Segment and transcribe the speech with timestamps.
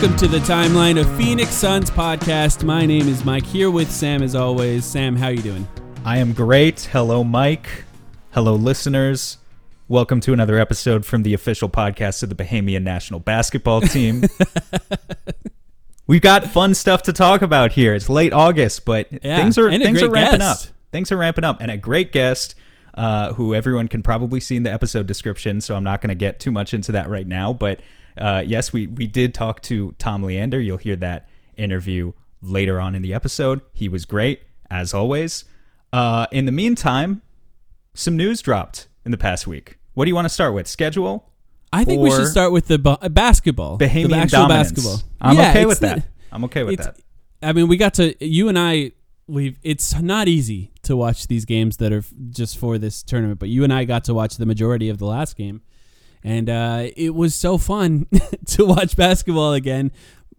[0.00, 2.62] Welcome to the timeline of Phoenix Suns podcast.
[2.62, 4.84] My name is Mike here with Sam as always.
[4.84, 5.66] Sam, how you doing?
[6.04, 6.82] I am great.
[6.92, 7.82] Hello, Mike.
[8.30, 9.38] Hello, listeners.
[9.88, 14.22] Welcome to another episode from the official podcast of the Bahamian national basketball team.
[16.06, 17.92] We've got fun stuff to talk about here.
[17.92, 20.66] It's late August, but Yeah, things are things are ramping guest.
[20.68, 20.72] up.
[20.92, 22.54] Things are ramping up, and a great guest
[22.94, 25.60] uh, who everyone can probably see in the episode description.
[25.60, 27.52] So I'm not going to get too much into that right now.
[27.52, 27.80] But
[28.18, 30.60] uh, yes, we we did talk to Tom Leander.
[30.60, 32.12] You'll hear that interview
[32.42, 33.60] later on in the episode.
[33.72, 35.44] He was great as always.
[35.92, 37.22] Uh, in the meantime,
[37.94, 39.78] some news dropped in the past week.
[39.94, 40.66] What do you want to start with?
[40.66, 41.28] Schedule?
[41.72, 43.78] I think we should start with the ba- basketball.
[43.78, 44.72] Bahamian the actual dominance.
[44.72, 45.02] basketball.
[45.20, 46.06] I'm Yeah, okay with that.
[46.32, 46.96] I'm okay with that.
[47.42, 48.92] I mean, we got to you and I.
[49.26, 49.58] We've.
[49.62, 53.64] It's not easy to watch these games that are just for this tournament, but you
[53.64, 55.60] and I got to watch the majority of the last game,
[56.22, 58.06] and uh, it was so fun
[58.46, 59.90] to watch basketball again.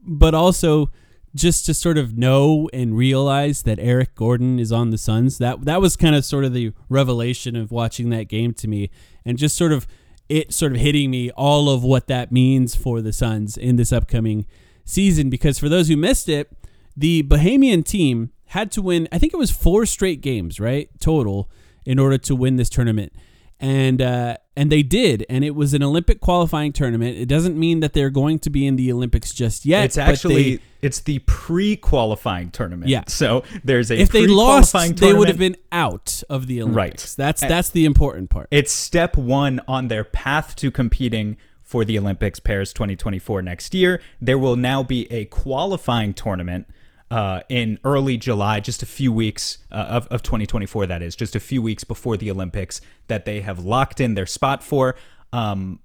[0.02, 0.92] But also,
[1.36, 5.38] just to sort of know and realize that Eric Gordon is on the Suns.
[5.38, 8.90] That that was kind of sort of the revelation of watching that game to me,
[9.26, 9.88] and just sort of
[10.28, 13.92] it sort of hitting me all of what that means for the Suns in this
[13.92, 14.46] upcoming
[14.86, 15.30] season.
[15.30, 16.52] Because for those who missed it,
[16.96, 19.08] the Bahamian team had to win.
[19.12, 21.50] I think it was four straight games, right, total,
[21.86, 23.14] in order to win this tournament,
[23.60, 25.26] and uh, and they did.
[25.30, 27.18] And it was an Olympic qualifying tournament.
[27.18, 29.86] It doesn't mean that they're going to be in the Olympics just yet.
[29.86, 32.90] It's actually they- it's the pre-qualifying tournament.
[32.90, 33.04] Yeah.
[33.08, 36.76] So there's a if they lost, pre-qualifying they would have been out of the Olympics.
[36.76, 37.16] Right.
[37.18, 38.48] That's And- that's the important part.
[38.52, 44.02] It's step one on their path to competing for the Olympics Paris 2024 next year.
[44.20, 46.66] There will now be a qualifying tournament
[47.12, 51.36] uh, in early July, just a few weeks uh, of, of 2024, that is, just
[51.36, 54.96] a few weeks before the Olympics that they have locked in their spot for.
[55.34, 55.80] Um,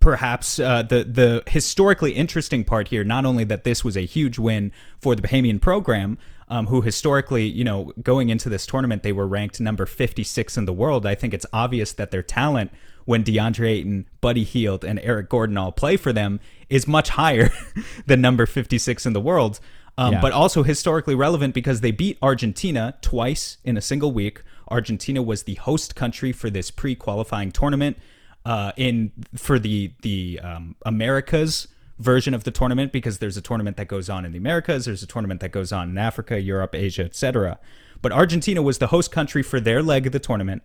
[0.00, 4.38] perhaps uh, the the historically interesting part here, not only that this was a huge
[4.38, 6.18] win for the Bahamian program,
[6.48, 10.64] um, who historically, you know, going into this tournament, they were ranked number 56 in
[10.64, 11.06] the world.
[11.06, 12.70] I think it's obvious that their talent,
[13.04, 17.50] when DeAndre Ayton, Buddy Hield, and Eric Gordon all play for them, is much higher
[18.06, 19.60] than number 56 in the world.
[19.96, 20.20] Um, Yeah.
[20.20, 24.42] But also historically relevant because they beat Argentina twice in a single week.
[24.68, 27.96] Argentina was the host country for this pre-qualifying tournament
[28.44, 31.68] uh, in for the the um, Americas
[31.98, 35.02] version of the tournament because there's a tournament that goes on in the Americas, there's
[35.02, 37.58] a tournament that goes on in Africa, Europe, Asia, etc.
[38.02, 40.62] But Argentina was the host country for their leg of the tournament,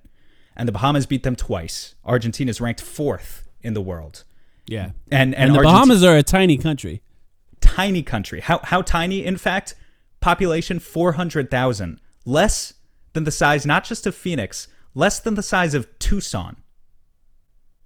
[0.55, 1.95] and the Bahamas beat them twice.
[2.03, 4.23] Argentina is ranked fourth in the world,
[4.65, 4.91] yeah.
[5.11, 7.01] and and, And, the Bahamas are a tiny country.
[7.61, 8.41] Tiny country.
[8.41, 9.25] How how tiny?
[9.25, 9.75] In fact,
[10.19, 12.73] population four hundred thousand, less
[13.13, 16.57] than the size not just of Phoenix, less than the size of Tucson.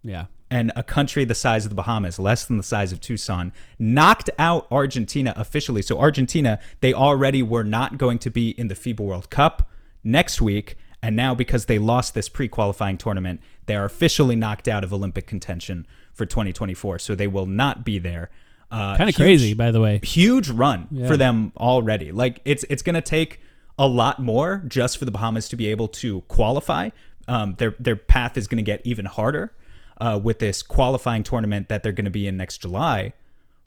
[0.03, 0.25] Yeah.
[0.51, 4.29] and a country the size of the Bahamas, less than the size of Tucson, knocked
[4.37, 5.81] out Argentina officially.
[5.81, 9.69] So Argentina, they already were not going to be in the FIBA World Cup
[10.03, 14.83] next week, and now because they lost this pre-qualifying tournament, they are officially knocked out
[14.83, 16.99] of Olympic contention for 2024.
[16.99, 18.29] So they will not be there.
[18.73, 19.99] Uh, Kind of crazy, by the way.
[20.03, 21.07] huge run Yeah.
[21.07, 22.11] for them already.
[22.11, 23.39] Like it's it's going to take
[23.77, 26.89] a lot more just for the Bahamas to be able to qualify.
[27.27, 29.53] Um, their their path is going to get even harder
[30.01, 33.13] uh, with this qualifying tournament that they're going to be in next July.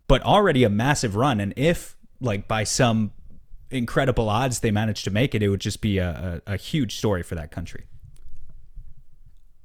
[0.09, 3.13] But already a massive run, and if like by some
[3.71, 6.97] incredible odds they manage to make it, it would just be a, a, a huge
[6.97, 7.85] story for that country.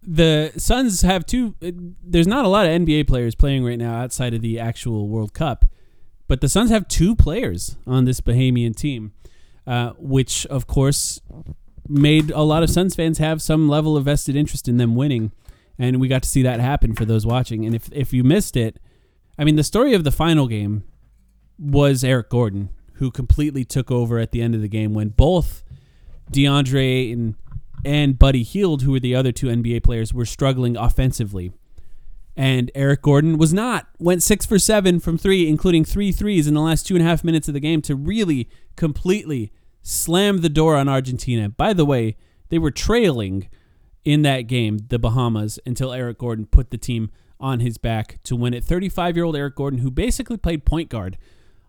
[0.04, 1.56] The Suns have two.
[1.62, 1.72] uh,
[2.04, 5.34] There's not a lot of NBA players playing right now outside of the actual World
[5.34, 5.66] Cup,
[6.28, 9.14] but the Suns have two players on this Bahamian team,
[9.68, 11.22] uh, which of course
[11.88, 15.32] made a lot of Suns fans have some level of vested interest in them winning,
[15.78, 17.66] and we got to see that happen for those watching.
[17.66, 18.80] And if if you missed it,
[19.38, 20.84] I mean, the story of the final game
[21.60, 25.64] was Eric Gordon, who completely took over at the end of the game when both
[26.32, 27.36] DeAndre Ayton
[27.84, 31.52] and Buddy Hield, who were the other two NBA players, were struggling offensively.
[32.36, 33.88] And Eric Gordon was not.
[34.00, 37.08] Went six for seven from three, including three threes in the last two and a
[37.08, 39.52] half minutes of the game to really completely
[39.82, 41.50] slam the door on Argentina.
[41.50, 42.16] By the way,
[42.50, 43.50] they were trailing
[44.04, 48.36] in that game, the Bahamas, until Eric Gordon put the team on his back to
[48.36, 48.64] win it.
[48.64, 51.18] 35 year old Eric Gordon, who basically played point guard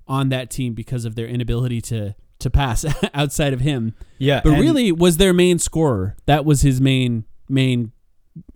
[0.06, 2.84] on that team because of their inability to to pass
[3.14, 3.94] outside of him.
[4.18, 6.16] Yeah, But really was their main scorer.
[6.26, 7.92] That was his main main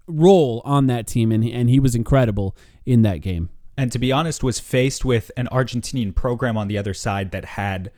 [0.06, 3.50] role on that team and and he was incredible in that game.
[3.76, 7.44] and to be honest, was faced with an Argentinian program on the other side that
[7.44, 7.90] had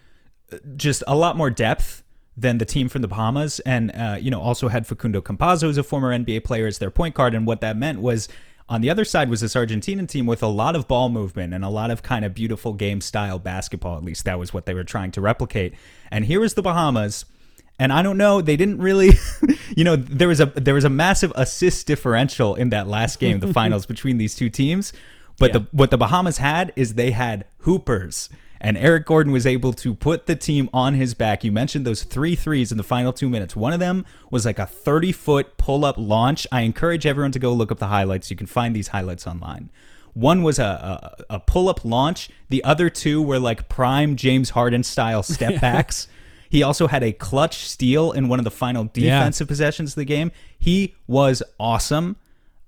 [0.53, 2.03] uh, just a lot more depth
[2.37, 5.77] than the team from the Bahamas, and uh, you know also had Facundo Campazzo, as
[5.79, 8.29] a former NBA player, as their point guard, and what that meant was.
[8.71, 11.65] On the other side was this Argentinian team with a lot of ball movement and
[11.65, 13.97] a lot of kind of beautiful game style basketball.
[13.97, 15.73] At least that was what they were trying to replicate.
[16.11, 17.25] And here is the Bahamas,
[17.79, 19.13] and I don't know, they didn't really,
[19.77, 23.41] you know, there was a there was a massive assist differential in that last game,
[23.41, 24.93] the finals between these two teams.
[25.39, 25.59] But Yeah.
[25.61, 28.29] the what the Bahamas had is they had hoopers.
[28.61, 31.45] And Eric Gordon was able to put the team on his back.
[31.45, 33.55] You mentioned those three threes in the final two minutes.
[33.55, 36.47] One of them was like a 30 foot pull up launch.
[36.51, 38.31] I encourage everyone to go look up the highlights.
[38.31, 39.71] You can find these highlights online.
[40.15, 44.51] One was a, a, a pull up launch, the other two were like prime James
[44.51, 46.09] Harden style step backs.
[46.51, 49.19] He also had a clutch steal in one of the final Yeah.
[49.21, 50.33] defensive possessions of the game.
[50.59, 52.17] He was awesome.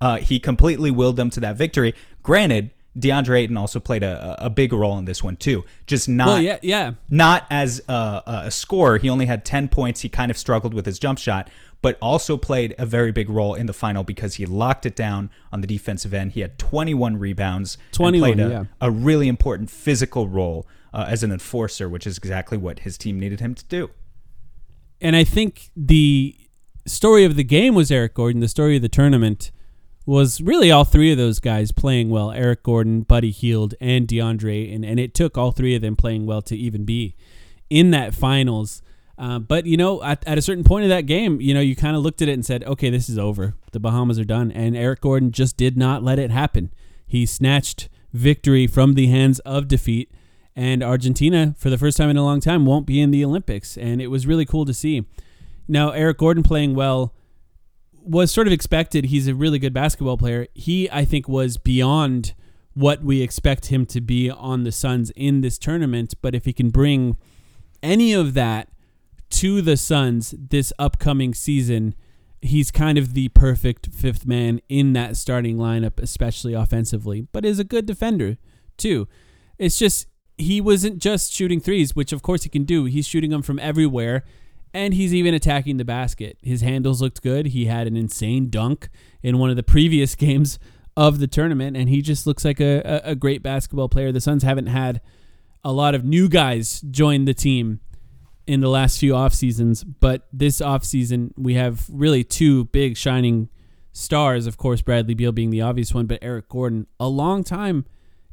[0.01, 1.95] Uh, he completely willed them to that victory.
[2.23, 5.65] Granted, DeAndre Ayton also played a, a big role in this one too.
[5.87, 6.93] Just not Well, yeah, yeah.
[7.09, 8.99] not as a, a scorer.
[8.99, 10.01] He only had 10 points.
[10.01, 11.49] He kind of struggled with his jump shot,
[11.83, 15.31] but also played a very big role in the final because he locked it down
[15.53, 16.33] on the defensive end.
[16.33, 17.77] He had 21 rebounds.
[17.77, 18.65] and 21, played a, yeah.
[18.81, 23.21] a really important physical role uh, as an enforcer, which is exactly what his team
[23.21, 23.91] needed him to do.
[25.01, 26.37] And I think the
[26.87, 28.41] story of the game was Eric Gordon.
[28.41, 29.53] The story of the tournament
[30.07, 34.75] was really all three of those guys playing well Eric Gordon, Buddy Hield, and DeAndre.
[34.75, 37.15] And, and it took all three of them playing well to even be
[37.69, 38.83] in that finals.
[39.19, 41.77] Uh, but, you know, at, at a certain point of that game, you know, you
[41.77, 43.55] kind of looked at it and said, okay, this is over.
[43.73, 44.51] The Bahamas are done.
[44.51, 46.73] And Eric Gordon just did not let it happen.
[47.07, 50.11] He snatched victory from the hands of defeat.
[50.57, 53.77] And Argentina, for the first time in a long time, won't be in the Olympics.
[53.77, 55.07] And it was really cool to see.
[55.69, 57.15] Now, Eric Gordon playing well
[58.03, 59.07] was sort of expected.
[59.07, 60.47] He's a really good basketball player.
[60.55, 62.35] He, I think, was beyond
[62.75, 66.15] what we expect him to be on the Suns in this tournament.
[66.23, 67.17] But if he can bring
[67.83, 68.69] any of that
[69.31, 71.95] to the Suns this upcoming season,
[72.43, 77.59] he's kind of the perfect fifth man in that starting lineup, especially offensively, but is
[77.59, 78.39] a good defender
[78.77, 79.07] too.
[79.59, 80.07] It's just
[80.39, 82.85] he wasn't just shooting threes, which of course he can do.
[82.85, 84.25] He's shooting them from everywhere,
[84.73, 86.39] and he's even attacking the basket.
[86.43, 87.47] His handles looked good.
[87.47, 88.89] He had an insane dunk
[89.23, 90.59] in one of the previous games
[90.97, 94.13] of the tournament, and he just looks like a, a, great basketball player.
[94.13, 95.01] The Suns haven't had
[95.65, 97.81] a lot of new guys join the team
[98.47, 102.97] in the last few off seasons, but this off season we have really two big
[102.97, 103.49] shining
[103.93, 104.47] stars.
[104.47, 107.85] Of course, Bradley Beal being the obvious one, but Eric Gordon, a long time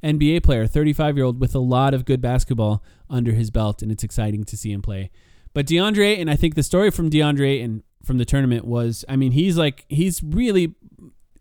[0.03, 3.91] NBA player, 35 year old with a lot of good basketball under his belt, and
[3.91, 5.11] it's exciting to see him play.
[5.57, 9.15] But DeAndre, and I think the story from DeAndre and from the tournament was, I
[9.15, 10.75] mean, he's like he's really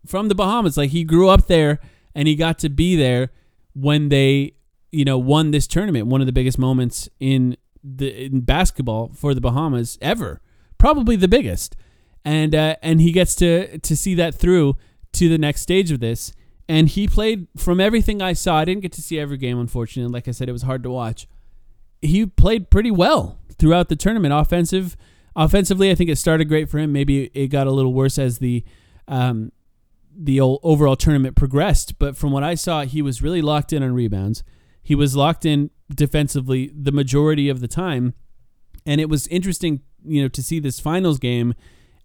[0.07, 0.75] from the Bahamas.
[0.75, 1.77] Like he grew up there
[2.15, 3.29] and he got to be there
[3.75, 4.55] when they,
[4.91, 6.07] you know, won this tournament.
[6.07, 10.41] One of the biggest moments in the in basketball for the Bahamas ever,
[10.79, 11.75] probably the biggest.
[12.25, 14.77] And uh, and he gets to to see that through
[15.13, 16.33] to the next stage of this.
[16.67, 18.57] And he played from everything I saw.
[18.57, 20.11] I didn't get to see every game, unfortunately.
[20.11, 21.27] Like I said, it was hard to watch.
[22.01, 24.33] He played pretty well throughout the tournament.
[24.33, 24.95] Offensive,
[25.35, 26.91] offensively, I think it started great for him.
[26.91, 28.63] Maybe it got a little worse as the
[29.07, 29.51] um,
[30.19, 31.99] the overall tournament progressed.
[31.99, 34.43] But from what I saw, he was really locked in on rebounds.
[34.81, 38.13] He was locked in defensively the majority of the time,
[38.85, 41.53] and it was interesting, you know, to see this finals game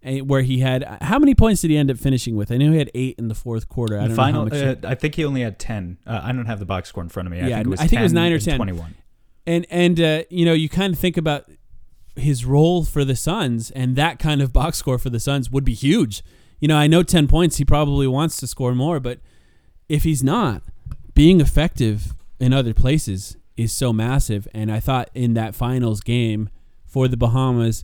[0.03, 2.51] eh, where he had how many points did he end up finishing with?
[2.51, 3.97] I know he had eight in the fourth quarter.
[3.99, 4.83] I don't Final, know how much.
[4.83, 5.97] uh, I think he only had ten.
[6.05, 7.39] Uh, I don't have the box score in front of me.
[7.41, 7.79] I Yeah, think it was.
[7.79, 8.57] I think it was nine or 10.
[8.57, 8.95] Twenty-one.
[9.45, 11.49] And and uh, you know you kind of think about
[12.15, 15.65] his role for the Suns and that kind of box score for the Suns would
[15.65, 16.23] be huge.
[16.59, 19.19] You know, I know 10 points he probably wants to score more, but
[19.89, 20.63] if he's not,
[21.13, 26.49] being effective in other places is so massive and I thought in that finals game
[26.85, 27.83] for the Bahamas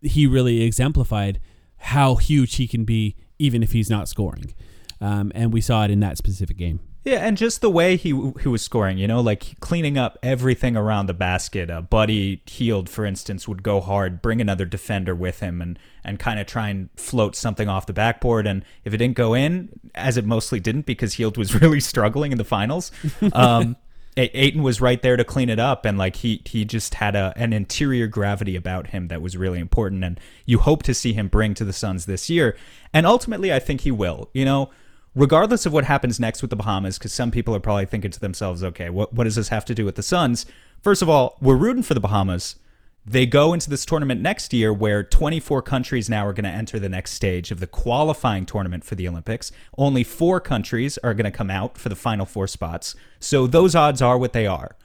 [0.00, 1.40] he really exemplified
[1.78, 4.54] how huge he can be even if he's not scoring.
[5.00, 6.80] Um, and we saw it in that specific game.
[7.06, 8.08] Yeah, and just the way he
[8.42, 11.70] he was scoring, you know, like cleaning up everything around the basket.
[11.70, 16.18] Uh, Buddy Hield, for instance, would go hard, bring another defender with him, and and
[16.18, 18.44] kind of try and float something off the backboard.
[18.48, 22.32] And if it didn't go in, as it mostly didn't, because Healed was really struggling
[22.32, 22.90] in the finals,
[23.32, 23.76] um,
[24.16, 27.14] A- Ayton was right there to clean it up, and like he he just had
[27.14, 31.12] a an interior gravity about him that was really important, and you hope to see
[31.12, 32.56] him bring to the Suns this year.
[32.92, 34.28] And ultimately, I think he will.
[34.32, 34.70] You know
[35.16, 38.20] regardless of what happens next with the Bahamas, because some people are probably thinking to
[38.20, 40.46] themselves, okay, what, what does this have to do with the Suns?
[40.82, 42.56] First of all, we're rooting for the Bahamas.
[43.04, 46.78] They go into this tournament next year where 24 countries now are going to enter
[46.78, 49.52] the next stage of the qualifying tournament for the Olympics.
[49.78, 52.94] Only four countries are going to come out for the final four spots.
[53.18, 54.76] So those odds are what they are.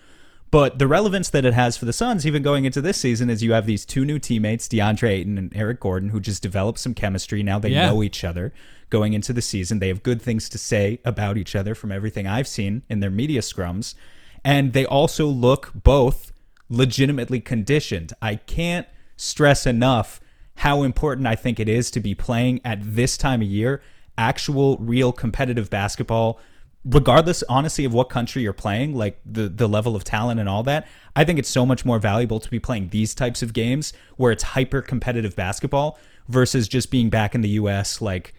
[0.51, 3.41] But the relevance that it has for the Suns, even going into this season, is
[3.41, 6.93] you have these two new teammates, DeAndre Ayton and Eric Gordon, who just developed some
[6.93, 7.41] chemistry.
[7.41, 7.87] Now they Yeah.
[7.87, 8.53] know each other
[8.89, 9.79] going into the season.
[9.79, 13.09] They have good things to say about each other from everything I've seen in their
[13.09, 13.95] media scrums.
[14.43, 16.33] And they also look both
[16.69, 18.11] legitimately conditioned.
[18.21, 20.19] I can't stress enough
[20.55, 23.81] how important I think it is to be playing at this time of year
[24.17, 26.39] actual, real competitive basketball
[26.83, 30.63] regardless honestly of what country you're playing like the the level of talent and all
[30.63, 33.93] that i think it's so much more valuable to be playing these types of games
[34.17, 38.33] where it's hyper competitive basketball versus just being back in the us like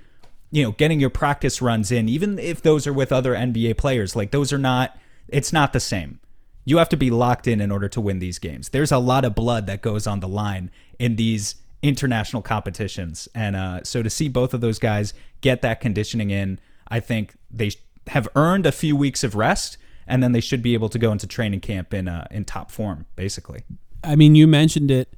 [0.50, 4.16] you know getting your practice runs in even if those are with other nba players
[4.16, 4.98] like those are not
[5.32, 6.20] it's not the same.
[6.64, 8.68] You have to be locked in in order to win these games.
[8.68, 13.28] There's a lot of blood that goes on the line in these international competitions.
[13.34, 16.58] And uh, so to see both of those guys get that conditioning in
[16.88, 17.70] i think they
[18.08, 21.12] have earned a few weeks of rest, and then they should be able to go
[21.12, 23.64] into training camp in uh, in top form, basically.
[24.04, 25.14] I mean, you mentioned it.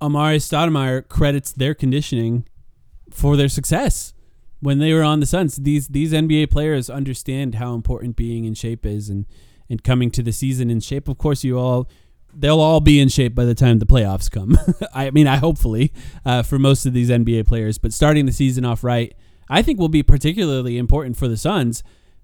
[0.00, 2.44] Amar'e Stoudemire credits their conditioning
[3.10, 4.14] for their success
[4.60, 5.56] when they were on the Suns.
[5.56, 9.26] These these NBA players understand how important being in shape is, and
[9.68, 11.08] and coming to the season in shape.
[11.08, 11.88] Of course, you all
[12.34, 14.58] they'll all be in shape by the time the playoffs come.
[14.94, 15.92] I mean, I hopefully
[16.24, 19.14] uh, for most of these NBA players, but starting the season off right,
[19.48, 21.82] I think will be particularly important for the Suns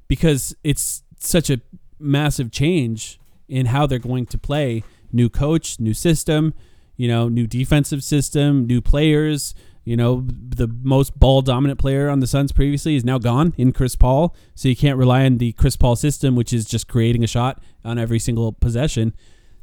[0.08, 1.60] because it's such a
[1.98, 4.82] massive change in how they're going to play.
[5.12, 6.54] New coach, new system,
[6.96, 9.54] you know, new defensive system, new players.
[9.84, 13.72] You know, the most ball dominant player on the Suns previously is now gone in
[13.72, 14.36] Chris Paul.
[14.54, 17.62] So you can't rely on the Chris Paul system, which is just creating a shot
[17.84, 19.14] on every single possession.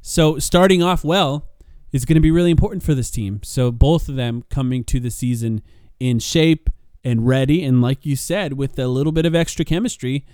[0.02, 1.48] So starting off well
[1.92, 3.40] is going to be really important for this team.
[3.44, 5.62] So both of them coming to the season
[6.00, 6.70] in shape
[7.06, 10.26] and ready, and like you said, with a little bit of extra chemistry,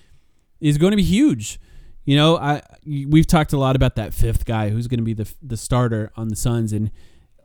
[0.59, 1.59] is going to be huge.
[2.05, 5.13] You know, I we've talked a lot about that fifth guy who's going to be
[5.13, 6.89] the the starter on the Suns, and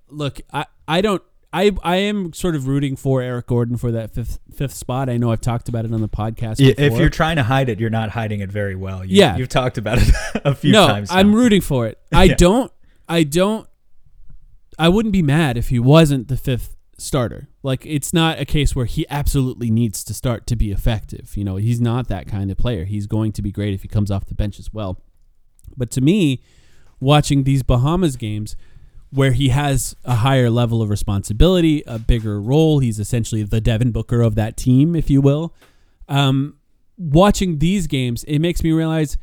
[0.09, 1.23] look, I I don't.
[1.53, 5.09] I, I am sort of rooting for Eric Gordon for that fifth fifth spot.
[5.09, 6.57] I know I've talked about it on the podcast.
[6.59, 9.05] Yeah, if you're trying to hide it, you're not hiding it very well.
[9.05, 9.37] You, Yeah.
[9.37, 10.09] you've talked about it
[10.45, 11.09] a few no, times.
[11.11, 11.99] I'm rooting for it.
[12.13, 12.35] I Yeah.
[12.35, 12.73] don't.
[13.09, 13.67] I don't.
[14.79, 17.49] I wouldn't be mad if he wasn't the fifth starter.
[17.67, 21.37] Like it's not a case where he absolutely needs to start to be effective.
[21.37, 22.85] You know, he's not that kind of player.
[22.85, 25.03] He's going to be great if he comes off the bench as well.
[25.77, 26.45] But to me,
[27.01, 28.55] watching these Bahamas games
[29.11, 33.91] where he has a higher level of responsibility, a bigger role, he's essentially the Devin
[33.91, 35.53] Booker of that team, if you will.
[36.09, 36.59] Um,
[36.97, 39.19] watching these games, it makes me realize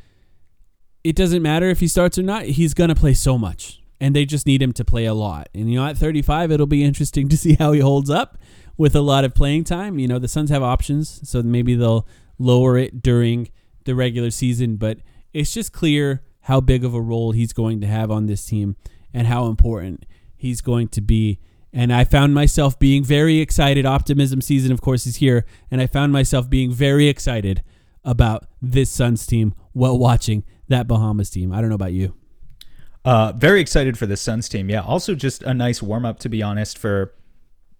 [1.02, 2.44] it doesn't matter if he starts or not.
[2.44, 5.48] He's going to play so much, and they just need him to play a lot.
[5.54, 8.38] And you know, at 35, it'll be interesting to see how he holds up
[8.76, 9.98] with a lot of playing time.
[9.98, 12.06] You know, the Suns have options, so maybe they'll
[12.38, 13.48] lower it during
[13.84, 14.98] the regular season, but
[15.32, 18.76] it's just clear how big of a role he's going to have on this team
[19.12, 20.04] and how important
[20.36, 21.38] he's going to be.
[21.72, 23.84] And I found myself being very excited.
[23.84, 25.44] Optimism season, of course, is here.
[25.70, 27.62] And I found myself being very excited
[28.04, 31.52] about this Suns team while watching that Bahamas team.
[31.52, 32.14] I don't know about you.
[33.04, 34.70] Uh, very excited for the Suns team.
[34.70, 34.80] Yeah.
[34.80, 37.12] Also, just a nice warm up, to be honest, for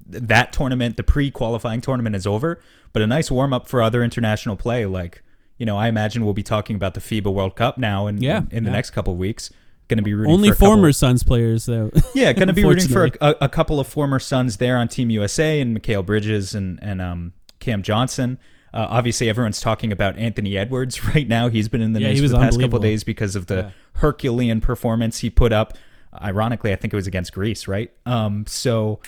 [0.06, 0.96] that tournament.
[0.96, 2.60] The pre qualifying tournament is over,
[2.92, 4.84] but a nice warm up for other international play.
[4.86, 5.22] Like,
[5.56, 8.38] you know, I imagine we'll be talking about the FIBA World Cup now in Yeah,
[8.50, 9.50] in, in the next couple of weeks.
[9.88, 11.90] Going to be rooting Only for a couple- former Suns players, though.
[12.14, 15.10] yeah, going to be rooting for a, a, couple of former Suns there on Team
[15.10, 18.38] USA and Mikal Bridges and and um, Cam Johnson.
[18.72, 21.48] Uh, obviously, everyone's talking about Anthony Edwards right now.
[21.48, 23.70] He's been in the Yeah, news for the past couple days because of the Yeah.
[23.94, 25.76] Herculean performance he put up.
[26.22, 27.90] Ironically, I think it was against Greece, right?
[28.06, 29.00] Um, so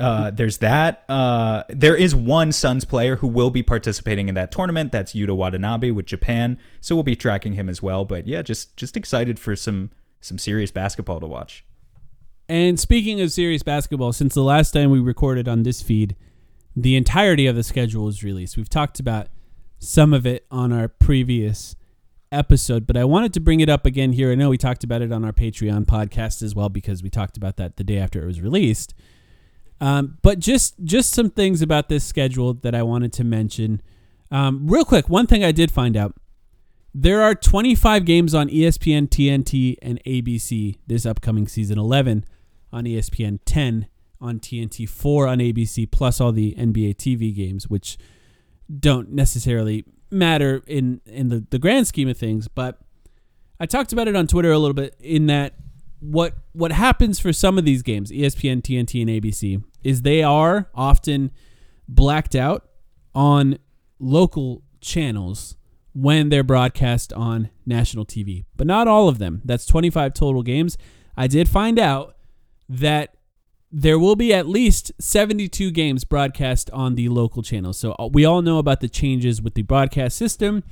[0.00, 1.04] uh, there's that.
[1.08, 4.92] Uh, there is one Suns player who will be participating in that tournament.
[4.92, 6.58] That's Yuta Watanabe with Japan.
[6.80, 8.04] So we'll be tracking him as well.
[8.04, 11.64] But yeah, just just excited for some some serious basketball to watch.
[12.48, 16.16] And speaking of serious basketball, since the last time we recorded on this feed,
[16.74, 18.56] the entirety of the schedule was released.
[18.56, 19.28] We've talked about
[19.78, 21.76] some of it on our previous
[22.30, 24.30] episode, but I wanted to bring it up again here.
[24.30, 27.36] I know we talked about it on our Patreon podcast as well because we talked
[27.36, 28.94] about that the day after it was released.
[29.80, 33.80] Um, but just just some things about this schedule that I wanted to mention.
[34.30, 36.14] Um, real quick, one thing I did find out
[36.94, 41.78] there are 25 games on ESPN, TNT, and ABC this upcoming season.
[41.78, 42.24] 11
[42.72, 43.86] on ESPN, 10
[44.20, 47.98] on TNT, 4 on ABC, plus all the NBA TV games, which
[48.80, 52.48] don't necessarily matter in in the, the grand scheme of things.
[52.48, 52.78] But
[53.60, 55.54] I talked about it on Twitter a little bit in that
[56.00, 60.68] what what happens for some of these games, ESPN, TNT, and ABC, is they are
[60.74, 61.30] often
[61.88, 62.68] blacked out
[63.14, 63.58] on
[63.98, 65.56] local channels
[65.92, 68.44] when they're broadcast on national TV.
[68.56, 69.42] But not all of them.
[69.44, 70.78] That's 25 total games.
[71.16, 72.16] I did find out
[72.68, 73.16] that
[73.70, 77.72] there will be at least 72 games broadcast on the local channel.
[77.72, 80.64] So uh, we all know about the changes with the broadcast system.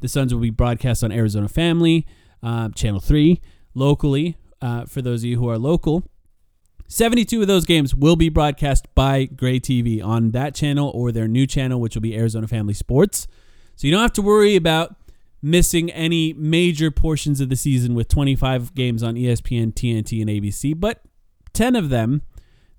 [0.00, 2.06] The Suns will be broadcast on Arizona Family,
[2.42, 3.40] uh, Channel 3,
[3.74, 6.04] locally, uh, for those of you who are local.
[6.86, 11.26] 72 of those games will be broadcast by Gray TV on that channel or their
[11.26, 13.26] new channel, which will be Arizona Family Sports.
[13.74, 14.94] So you don't have to worry about
[15.42, 20.78] missing any major portions of the season with 25 games on ESPN, TNT, and ABC,
[20.78, 21.02] but
[21.52, 22.22] 10 of them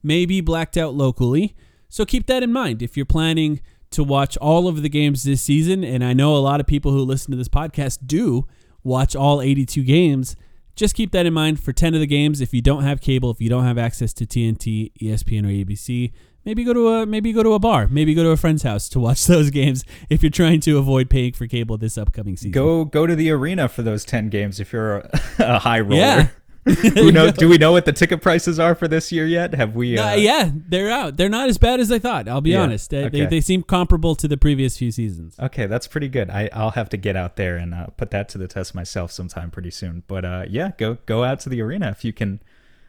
[0.05, 1.55] may be blacked out locally.
[1.89, 5.41] So keep that in mind if you're planning to watch all of the games this
[5.41, 5.83] season.
[5.83, 8.47] And I know a lot of people who listen to this podcast do
[8.83, 10.35] watch all 82 games.
[10.75, 12.41] Just keep that in mind for 10 of the games.
[12.41, 16.11] If you don't have cable, if you don't have access to TNT, ESPN, or ABC,
[16.43, 18.89] maybe go to a maybe go to a bar, maybe go to a friend's house
[18.89, 22.51] to watch those games if you're trying to avoid paying for cable this upcoming season.
[22.51, 25.95] Go go to the arena for those ten games if you're a, a high roller.
[25.95, 26.27] Yeah.
[26.95, 27.33] Who knows?
[27.33, 29.53] Do we know what the ticket prices are for this year yet?
[29.53, 29.97] Have we?
[29.99, 31.15] Uh, Uh, yeah, they're out.
[31.15, 32.27] They're not as bad as I thought.
[32.27, 32.89] I'll be Yeah, honest.
[32.89, 33.25] They, they, okay.
[33.27, 35.35] they seem comparable to the previous few seasons.
[35.39, 36.29] Okay, that's pretty good.
[36.31, 39.11] I, I'll have to get out there and uh, put that to the test myself
[39.11, 40.01] sometime pretty soon.
[40.07, 42.41] But uh, yeah, go go out to the arena if you can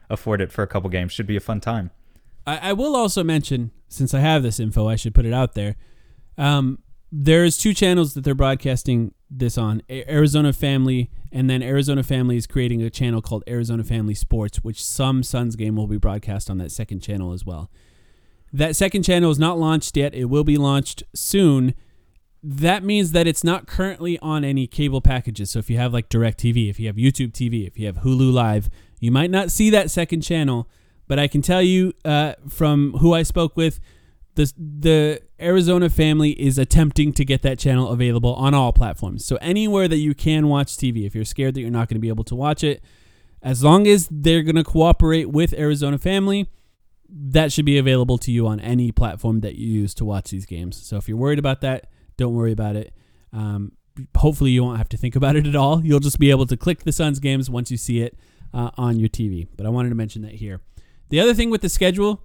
[0.09, 1.11] afford it for a couple games.
[1.11, 1.91] Should be a fun time.
[2.47, 5.53] I, I will also mention, since I have this info, I should put it out
[5.53, 5.75] there.
[6.37, 6.79] Um,
[7.11, 12.47] there's two channels that they're broadcasting this on Arizona Family, and then Arizona Family is
[12.47, 16.57] creating a channel called Arizona Family Sports, which some Suns game will be broadcast on
[16.59, 17.69] that second channel as well.
[18.53, 20.13] That second channel is not launched yet.
[20.13, 21.73] It will be launched soon.
[22.41, 25.51] That means that it's not currently on any cable packages.
[25.51, 28.31] So if you have like DirecTV, if you have YouTube TV, if you have Hulu
[28.31, 30.69] Live, you might not see that second channel.
[31.07, 33.79] But I can tell you uh, from who I spoke with,
[34.37, 39.25] the the Arizona family is attempting to get that channel available on all platforms.
[39.25, 42.01] So anywhere that you can watch TV, if you're scared that you're not going to
[42.01, 42.81] be able to watch it,
[43.41, 46.49] as long as they're going to cooperate with Arizona family,
[47.09, 50.45] that should be available to you on any platform that you use to watch these
[50.45, 50.77] games.
[50.77, 52.93] So if you're worried about that, don't worry about it.
[53.33, 53.73] Um,
[54.15, 55.83] hopefully, you won't have to think about it at all.
[55.83, 58.17] You'll just be able to click the Suns games once you see it
[58.53, 59.47] uh, on your TV.
[59.57, 60.61] But I wanted to mention that here.
[61.09, 62.21] The other thing with the schedule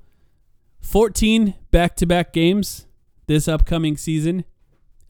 [0.82, 2.86] 14 back to back games
[3.26, 4.44] this upcoming season.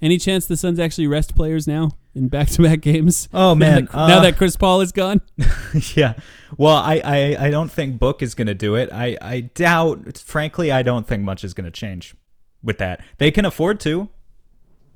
[0.01, 3.29] Any chance the Suns actually rest players now in back to back games?
[3.33, 5.21] Oh, man, Now that, now uh, that Chris Paul is gone?
[5.95, 6.15] yeah.
[6.57, 8.91] Well, I, I, I don't think Book is going to do it.
[8.93, 12.15] I, I doubt, frankly, I don't think much is going to change
[12.63, 13.05] with that.
[13.19, 14.09] They can afford to.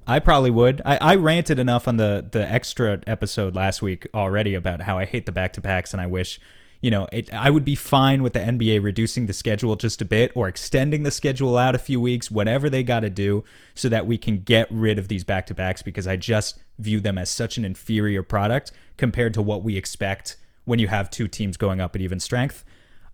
[0.09, 0.83] I probably would.
[0.85, 5.05] I, I ranted enough on the, the extra episode last week already about how I
[5.05, 6.39] hate the back to backs and I wish,
[6.87, 10.05] you know, it, I would be fine with the NBA reducing the schedule just a
[10.05, 13.43] bit or extending the schedule out a few weeks, whatever they got to do,
[13.75, 17.01] so that we can get rid of these back to backs because I just view
[17.01, 21.27] them as such an inferior product compared to what we expect when you have two
[21.27, 22.65] teams going up at even strength.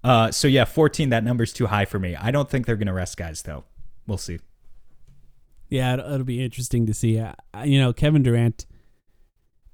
[0.05, 2.15] Uh, so yeah, 14, that number's too high for me.
[2.15, 3.65] I don't think they're going to rest guys though.
[4.07, 4.39] We'll see.
[5.71, 7.19] Yeah, it'll, it'll be interesting to see.
[7.19, 7.33] Uh,
[7.65, 8.67] you know, Kevin Durant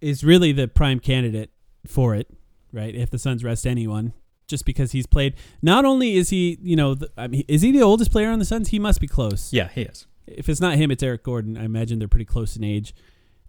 [0.01, 1.51] is really the prime candidate
[1.85, 2.29] for it,
[2.73, 2.95] right?
[2.95, 4.13] If the Suns rest anyone,
[4.47, 5.35] just because he's played.
[5.63, 8.39] Not only is he, you know, the, I mean, is he the oldest player on
[8.39, 8.69] the Suns?
[8.69, 9.53] He must be close.
[9.53, 10.07] Yeah, he is.
[10.27, 11.57] If it's not him, it's Eric Gordon.
[11.57, 12.95] I imagine they're pretty close in age.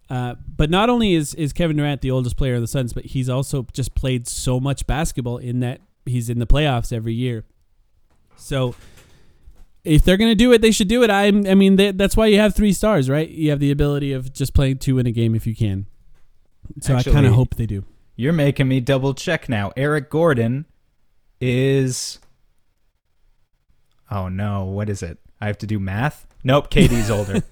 [0.08, 3.06] Uh, but not only is, is Kevin Durant the oldest player on the Suns, but
[3.06, 7.44] he's also just played so much basketball in that he's in the playoffs every year.
[8.36, 8.74] So
[9.84, 11.10] if they're going to do it, they should do it.
[11.10, 13.28] I, I mean, they, that's why you have three stars, right?
[13.28, 15.86] You have the ability of just playing two in a game if you can.
[16.80, 17.84] So Actually, I kind of hope they do.
[18.20, 19.72] You're making me double check now.
[19.78, 20.66] Eric Gordon
[21.40, 22.18] is.
[24.10, 25.16] Oh no, what is it?
[25.40, 26.26] I have to do math.
[26.44, 27.42] Nope, KD's older.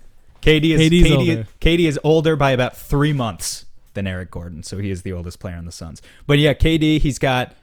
[0.42, 1.46] KD is older.
[1.62, 5.40] KD is older by about three months than Eric Gordon, so he is the oldest
[5.40, 6.02] player on the Suns.
[6.26, 7.54] But yeah, KD, he's got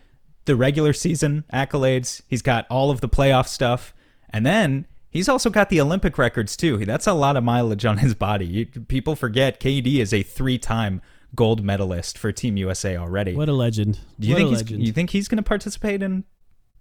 [0.46, 2.24] the regular season accolades.
[2.28, 3.94] He's got all of the playoff stuff,
[4.32, 6.84] and then he's also got the Olympic records too.
[6.84, 8.48] That's a lot of mileage on his body.
[8.48, 13.36] You, people forget KD is a three-time gold medalist for Team USA already.
[13.36, 14.00] What a legend.
[14.20, 14.86] Do you What think he's legend.
[14.88, 16.24] you think he's going to participate in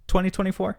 [0.07, 0.77] 2024?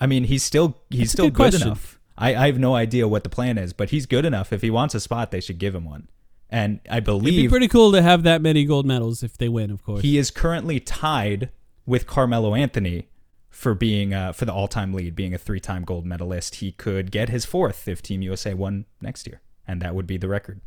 [0.00, 1.98] I mean, he's still he's That's still good good, enough.
[2.16, 4.52] I, I have no idea what the plan is, but he's good enough.
[4.52, 6.08] If he wants a spot, they should give him one.
[6.48, 9.48] And I believe It'd be pretty cool to have that many gold medals if they
[9.48, 10.02] win, of course.
[10.02, 11.50] he is currently tied
[11.86, 13.08] with Carmelo Anthony
[13.48, 16.56] for being uh, for the all-time lead, being a three-time gold medalist.
[16.56, 20.16] He could get his fourth if Team USA won next year, and that would be
[20.16, 20.60] the record.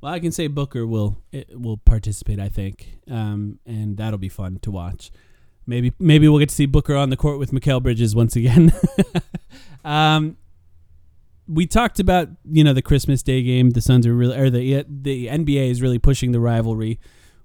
[0.00, 2.38] Well, I can say Booker will it will participate.
[2.38, 5.10] I think, um, and that'll be fun to watch.
[5.66, 8.72] Maybe maybe we'll get to see Booker on the court with Mikal Bridges once again.
[9.84, 10.36] um,
[11.48, 13.70] we talked about you know the Christmas Day game.
[13.70, 17.00] The Suns are really or the the NBA is really pushing the rivalry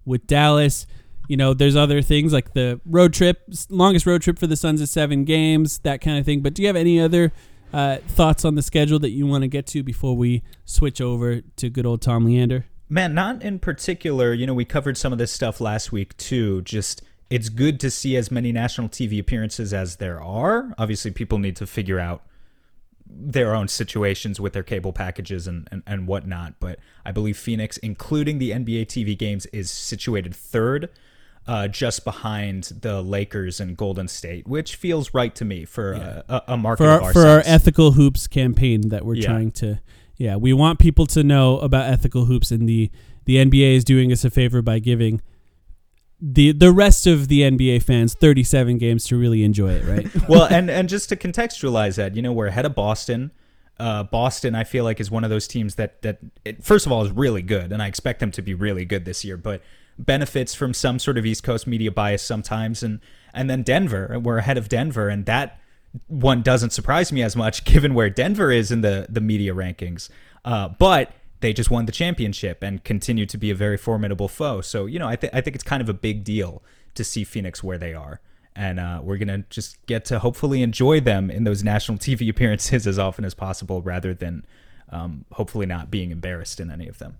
[0.05, 0.85] with Dallas.
[1.27, 4.81] You know, there's other things like the road trip, longest road trip for the Suns
[4.81, 6.41] is seven games, that kind of thing.
[6.41, 7.31] But do you have any other
[7.73, 11.41] uh, thoughts on the schedule that you want to get to before we switch over
[11.41, 12.65] to good old Tom Leander?
[12.89, 14.33] Man, not in particular.
[14.33, 16.61] You know, we covered some of this stuff last week too.
[16.61, 20.73] Just it's good to see as many national TV appearances as there are.
[20.77, 22.23] Obviously, people need to figure out
[23.05, 26.55] their own situations with their cable packages and, and, and whatnot.
[26.59, 30.89] But I believe Phoenix, including the NBA TV games, is situated third,
[31.47, 36.23] uh, just behind the Lakers and Golden State, which feels right to me for a,
[36.29, 39.25] a, a market for of our, our for our ethical hoops campaign that we're Yeah.
[39.27, 39.79] trying to
[40.17, 42.89] yeah we want people to know about ethical hoops and the
[43.25, 45.21] the NBA is doing us a favor by giving
[46.21, 50.43] the the rest of the NBA fans 37 games to really enjoy it right well,
[50.49, 53.31] and and just to contextualize that, you know, we're ahead of Boston.
[53.79, 56.91] Uh, Boston, I feel like, is one of those teams that that it, first of
[56.91, 59.35] all is really good, and I expect them to be really good this year.
[59.35, 59.61] But
[59.97, 62.99] benefits from some sort of East Coast media bias sometimes, and
[63.33, 65.59] and then Denver, we're ahead of Denver, and that
[66.07, 70.09] one doesn't surprise me as much given where Denver is in the the media rankings.
[70.45, 74.61] Uh, but they just won the championship and continue to be a very formidable foe.
[74.61, 76.63] So you know, I think I think it's kind of a big deal
[76.95, 78.21] to see Phoenix where they are
[78.55, 82.87] and uh, we're gonna just get to hopefully enjoy them in those national TV appearances
[82.87, 84.45] as often as possible, rather than
[84.89, 87.17] um, hopefully not being embarrassed in any of them.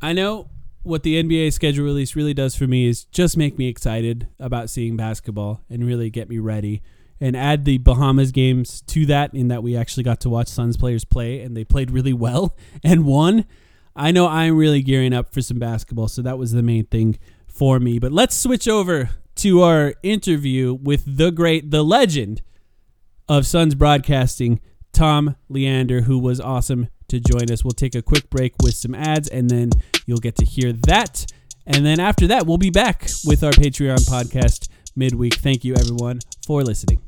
[0.00, 0.48] I know
[0.88, 4.70] what the NBA schedule release really does for me is just make me excited about
[4.70, 6.82] seeing basketball and really get me ready
[7.20, 10.78] and add the Bahamas games to that in that we actually got to watch Suns
[10.78, 13.44] players play and they played really well and won.
[13.94, 17.18] I know I'm really gearing up for some basketball, so that was the main thing
[17.46, 17.98] for me.
[17.98, 22.40] But let's switch over to our interview with the great, the legend
[23.28, 24.60] of Suns broadcasting,
[24.92, 27.64] Tom Leander, who was awesome to join us.
[27.64, 29.70] We'll take a quick break with some ads, and then
[30.06, 31.26] you'll get to hear that.
[31.66, 35.34] And then after that, we'll be back with our Patreon podcast midweek.
[35.36, 37.07] Thank you, everyone, for listening.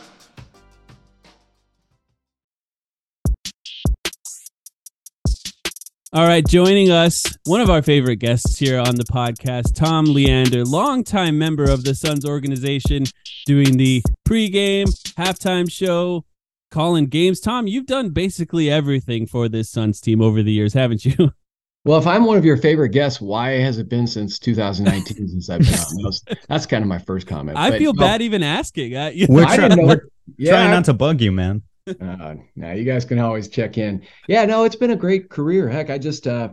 [6.13, 10.65] All right, joining us, one of our favorite guests here on the podcast, Tom Leander,
[10.65, 13.05] longtime member of the Suns organization,
[13.45, 16.25] doing the pregame, halftime show,
[16.69, 17.39] calling games.
[17.39, 21.31] Tom, you've done basically everything for this Suns team over the years, haven't you?
[21.83, 25.49] Well, if I'm one of your favorite guests, why has it been since 2019 since
[25.49, 26.03] I've been on?
[26.03, 27.57] That's, that's kind of my first comment.
[27.57, 28.95] I But, feel no, bad even asking.
[28.95, 29.87] I, you We're I try- didn't know.
[29.95, 30.01] we're
[30.37, 31.63] yeah, Trying not to bug you, man.
[31.87, 34.03] Uh, now you guys can always check in.
[34.27, 35.69] Yeah, no, it's been a great career.
[35.69, 36.49] Heck, I just uh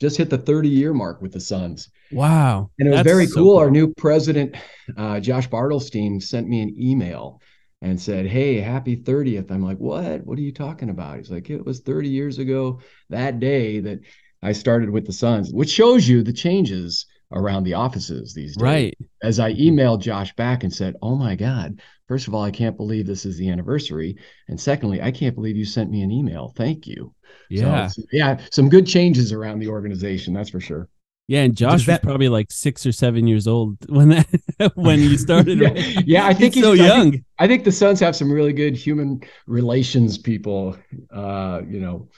[0.00, 1.88] just hit the 30 year mark with the Suns.
[2.10, 2.70] wow.
[2.78, 3.56] And it was That's very so cool.
[3.58, 4.56] Our new president,
[4.96, 7.40] uh, Josh Bartelstein, sent me an email
[7.82, 9.50] and said, Hey, happy 30th.
[9.52, 10.26] I'm like, What?
[10.26, 11.18] What are you talking about?
[11.18, 14.00] He's like, It was 30 years ago that day that
[14.42, 18.62] I started with the Suns, which shows you the changes around the offices these days.
[18.62, 18.98] Right.
[19.22, 21.80] As I emailed Josh back and said, Oh my God,
[22.12, 24.14] first of all, I can't believe this is the anniversary.
[24.48, 26.52] And secondly, I can't believe you sent me an email.
[26.58, 27.14] Thank you.
[27.48, 27.86] Yeah.
[27.86, 30.88] So, yeah, some good changes around the organization, that's for sure.
[31.26, 31.40] yeah.
[31.44, 34.28] And Josh that- was probably like six or seven years old when that
[34.74, 35.58] when you started.
[35.58, 35.72] yeah,
[36.04, 37.24] yeah, I think he's he's so I think- young.
[37.38, 40.76] I think the Suns have some really good human relations people,
[41.10, 42.08] uh, you know,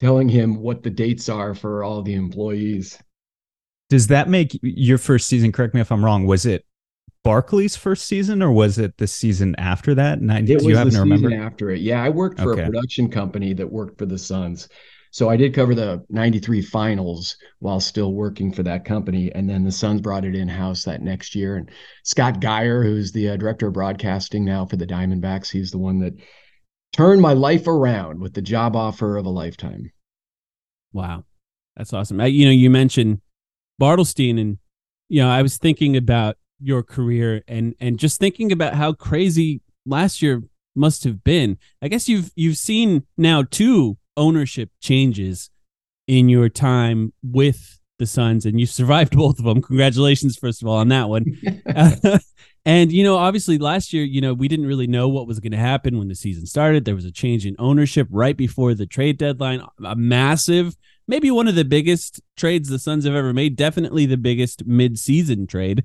[0.00, 2.98] telling him what the dates are for all the employees.
[3.90, 5.52] Does that make your first season?
[5.52, 6.26] Correct me if I'm wrong.
[6.26, 6.64] Was it
[7.24, 10.18] Barkley's first season, or was it the season after that?
[10.18, 11.28] And I, It do was you happen the to remember?
[11.28, 11.80] season after it.
[11.80, 12.62] Yeah, I worked for Okay.
[12.62, 14.68] a production company that worked for the Suns.
[15.12, 19.30] So I did cover the 93 finals while still working for that company.
[19.32, 21.56] And then the Suns brought it in house that next year.
[21.56, 21.70] And
[22.02, 25.98] Scott Geyer, who's the uh, director of broadcasting now for the Diamondbacks, he's the one
[26.00, 26.14] that
[26.92, 29.92] turned my life around with the job offer of a lifetime.
[30.92, 31.24] Wow,
[31.76, 32.20] that's awesome.
[32.20, 33.20] I, you know, you mentioned
[33.80, 34.58] Bartelstein, and
[35.08, 39.60] you know, I was thinking about your career and and just thinking about how crazy
[39.84, 40.42] last year
[40.74, 41.58] must have been.
[41.82, 45.50] I guess you've you've seen now two ownership changes
[46.06, 49.62] in your time with the Suns, and you survived both of them.
[49.62, 51.24] Congratulations, first of all, on that one.
[52.64, 55.52] and you know, obviously, last year, you know, we didn't really know what was going
[55.52, 56.84] to happen when the season started.
[56.84, 61.48] There was a change in ownership right before the trade deadline, a massive, maybe one
[61.48, 63.56] of the biggest trades the Suns have ever made.
[63.56, 65.84] Definitely the biggest mid-season trade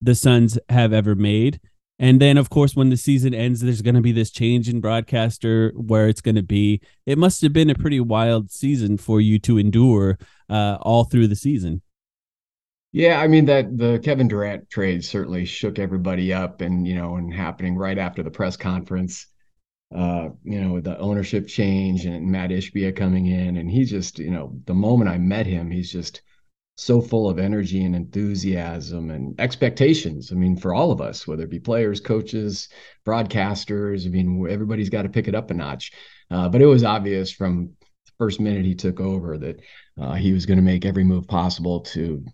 [0.00, 1.60] the Suns have ever made.
[2.00, 4.80] And then, of course, when the season ends, there's going to be this change in
[4.80, 6.80] broadcaster where it's going to be.
[7.06, 10.16] It must have been a pretty wild season for you to endure
[10.48, 11.82] uh, all through the season.
[12.92, 17.16] Yeah, I mean that the Kevin Durant trade certainly shook everybody up, and you know,
[17.16, 19.26] and happening right after the press conference,
[19.94, 24.18] uh, you know, with the ownership change and Matt Ishbia coming in, and he's just,
[24.18, 26.22] you know, the moment I met him, he's just
[26.80, 30.30] so full of energy and enthusiasm and expectations.
[30.30, 32.68] I mean, for all of us, whether it be players, coaches,
[33.04, 35.90] broadcasters, I mean, everybody's got to pick it up a notch.
[36.30, 37.72] Uh, but it was obvious from
[38.06, 39.60] the first minute he took over that
[40.00, 42.24] uh, he was going to make every move possible to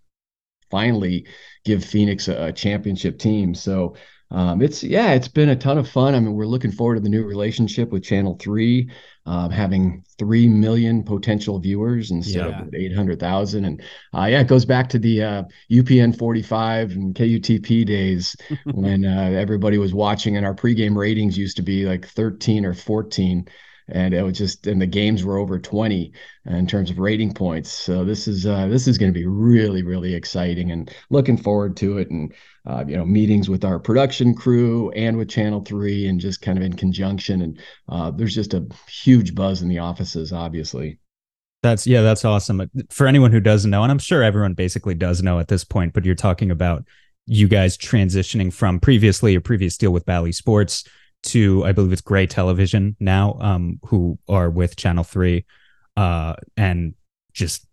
[0.70, 1.26] finally
[1.64, 3.54] give Phoenix a, a championship team.
[3.54, 3.96] So
[4.34, 6.14] um, it's yeah, it's been a ton of fun.
[6.14, 8.90] I mean, we're looking forward to the new relationship with Channel Three,
[9.26, 12.62] um, having three million potential viewers instead Yeah.
[12.62, 13.64] of eight hundred thousand.
[13.64, 18.36] And uh, yeah, it goes back to the uh, UPN forty five and KUTP days
[18.72, 22.74] when uh, everybody was watching, and our pregame ratings used to be like thirteen or
[22.74, 23.46] fourteen.
[23.88, 26.12] And it was just, and the games were over 20
[26.46, 27.70] in terms of rating points.
[27.70, 31.76] So this is uh, this is going to be really really exciting, and looking forward
[31.78, 32.10] to it.
[32.10, 32.32] And
[32.66, 36.58] uh, you know, meetings with our production crew and with Channel Three, and just kind
[36.58, 37.42] of in conjunction.
[37.42, 40.98] And uh, there's just a huge buzz in the offices, obviously.
[41.62, 42.70] That's yeah, that's awesome.
[42.90, 45.94] For anyone who doesn't know, and I'm sure everyone basically does know at this point,
[45.94, 46.84] but you're talking about
[47.26, 50.84] you guys transitioning from previously your previous deal with Bally Sports
[51.24, 55.44] to I believe it's Gray Television now, um, who are with Channel Three,
[55.96, 56.94] uh, and
[57.32, 57.66] just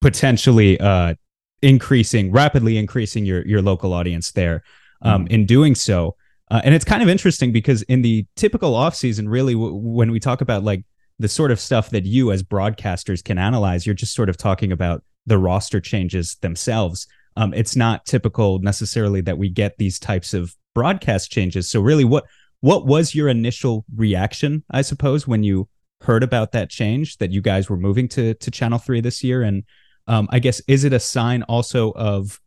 [0.00, 1.14] potentially uh,
[1.62, 4.62] increasing rapidly increasing your your local audience there.
[5.02, 5.30] Um, mm.
[5.30, 6.16] In doing so,
[6.50, 10.10] uh, and it's kind of interesting because in the typical off season, really, w- when
[10.10, 10.84] we talk about like
[11.18, 14.72] the sort of stuff that you as broadcasters can analyze, you're just sort of talking
[14.72, 17.06] about the roster changes themselves.
[17.36, 21.68] Um, it's not typical necessarily that we get these types of broadcast changes.
[21.68, 22.24] So really, what
[22.60, 25.68] what was your initial reaction, I suppose, when you
[26.02, 29.42] heard about that change that you guys were moving to to Channel Three this year?
[29.42, 29.64] And
[30.06, 32.40] um, I guess is it a sign also of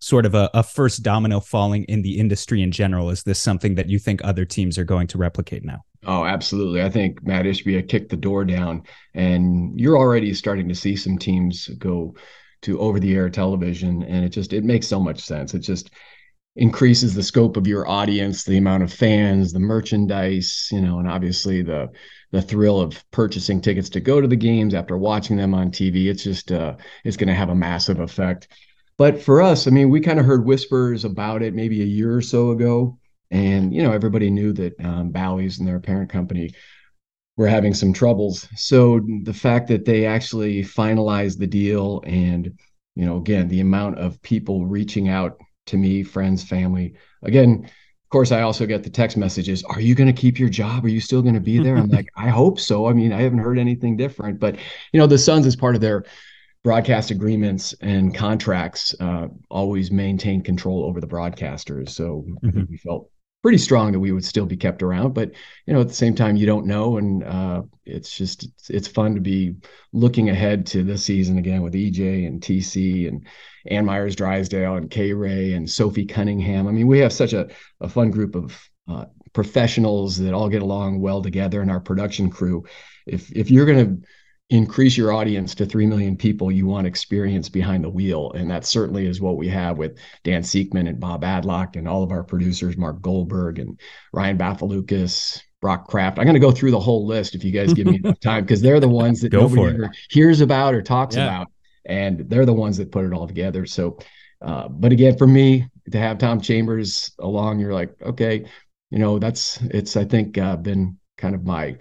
[0.00, 3.10] sort of a, a first domino falling in the industry in general?
[3.10, 5.82] Is this something that you think other teams are going to replicate now?
[6.06, 6.82] Oh, absolutely.
[6.82, 8.84] I think Matt Ishbia kicked the door down,
[9.14, 12.14] and you're already starting to see some teams go
[12.62, 15.54] to over the air television, and it just it makes so much sense.
[15.54, 15.90] It just
[16.58, 21.08] increases the scope of your audience, the amount of fans, the merchandise, you know, and
[21.08, 21.88] obviously the
[22.30, 26.06] the thrill of purchasing tickets to go to the games after watching them on TV.
[26.06, 28.48] It's just uh, it's going to have a massive effect.
[28.98, 32.14] But for us, I mean, we kind of heard whispers about it maybe a year
[32.14, 32.98] or so ago,
[33.30, 36.50] and you know, everybody knew that um, Bally's and their parent company
[37.36, 38.48] were having some troubles.
[38.56, 42.58] So the fact that they actually finalized the deal, and
[42.96, 45.38] you know, again, the amount of people reaching out
[45.68, 46.94] to me, friends, family.
[47.22, 49.62] Again, of course, I also get the text messages.
[49.64, 50.84] Are you going to keep your job?
[50.84, 51.76] Are you still going to be there?
[51.76, 52.86] I'm like, I hope so.
[52.86, 54.56] I mean, I haven't heard anything different, but
[54.92, 56.04] you know, the Suns is part of their
[56.64, 61.90] broadcast agreements and contracts uh, always maintain control over the broadcasters.
[61.90, 62.64] So mm-hmm.
[62.68, 63.10] we felt
[63.42, 65.14] pretty strong that we would still be kept around.
[65.14, 65.32] But
[65.66, 68.88] you know, at the same time, you don't know, and uh, it's just it's, it's,
[68.88, 69.54] fun to be
[69.92, 73.26] looking ahead to this season again with EJ and TC and
[73.66, 76.66] Ann Meyers Drysdale and K Ray and Sophie Cunningham.
[76.66, 77.48] I mean, we have such a,
[77.80, 82.30] a fun group of uh, professionals that all get along well together, and our production
[82.30, 82.64] crew.
[83.06, 84.02] If if you're to
[84.50, 88.32] increase your audience to 3 million people, you want experience behind the wheel.
[88.32, 92.02] And that certainly is what we have with Dan Siekman and Bob Adlock and all
[92.02, 93.78] of our producers, Mark Goldberg and
[94.12, 96.18] Ryan Bafalukas, Brock Kraft.
[96.18, 98.44] I'm going to go through the whole list if you guys give me enough time
[98.44, 101.24] because they're the ones that nobody ever hears about or talks yeah.
[101.24, 101.48] about.
[101.84, 103.66] And they're the ones that put it all together.
[103.66, 103.98] So,
[104.40, 108.46] uh, but again, for me to have Tom Chambers along, you're like, okay,
[108.90, 111.76] you know, that's, it's, I think, uh, been kind of my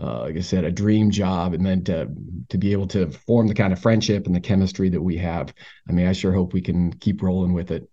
[0.00, 2.08] uh, like I said, a dream job, and then to
[2.50, 5.52] to be able to form the kind of friendship and the chemistry that we have.
[5.88, 7.88] I mean, I sure hope we can keep rolling with it.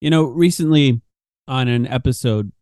[0.00, 1.00] You know, recently
[1.48, 2.52] on an episode,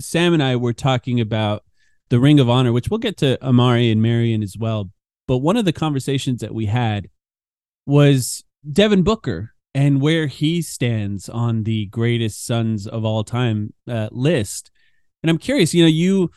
[0.00, 1.64] Sam and I were talking about
[2.08, 4.90] the Ring of Honor, which we'll get to Amar'e and Marion as well.
[5.26, 7.08] But one of the conversations that we had
[7.84, 14.08] was Devin Booker and where he stands on the greatest Suns of all time uh,
[14.10, 14.70] list.
[15.22, 16.30] And I'm curious, you know, you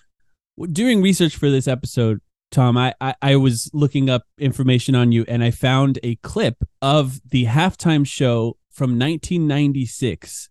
[0.67, 5.24] doing research for this episode, Tom, I, I, I was looking up information on you
[5.28, 10.50] and I found a clip of the halftime show from 1996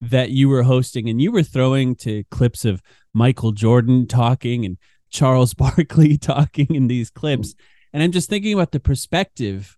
[0.00, 2.80] that you were hosting, and you were throwing to clips of
[3.12, 4.78] Michael Jordan talking and
[5.10, 7.54] Charles Barkley talking in these clips.
[7.92, 9.76] And I'm just thinking about the perspective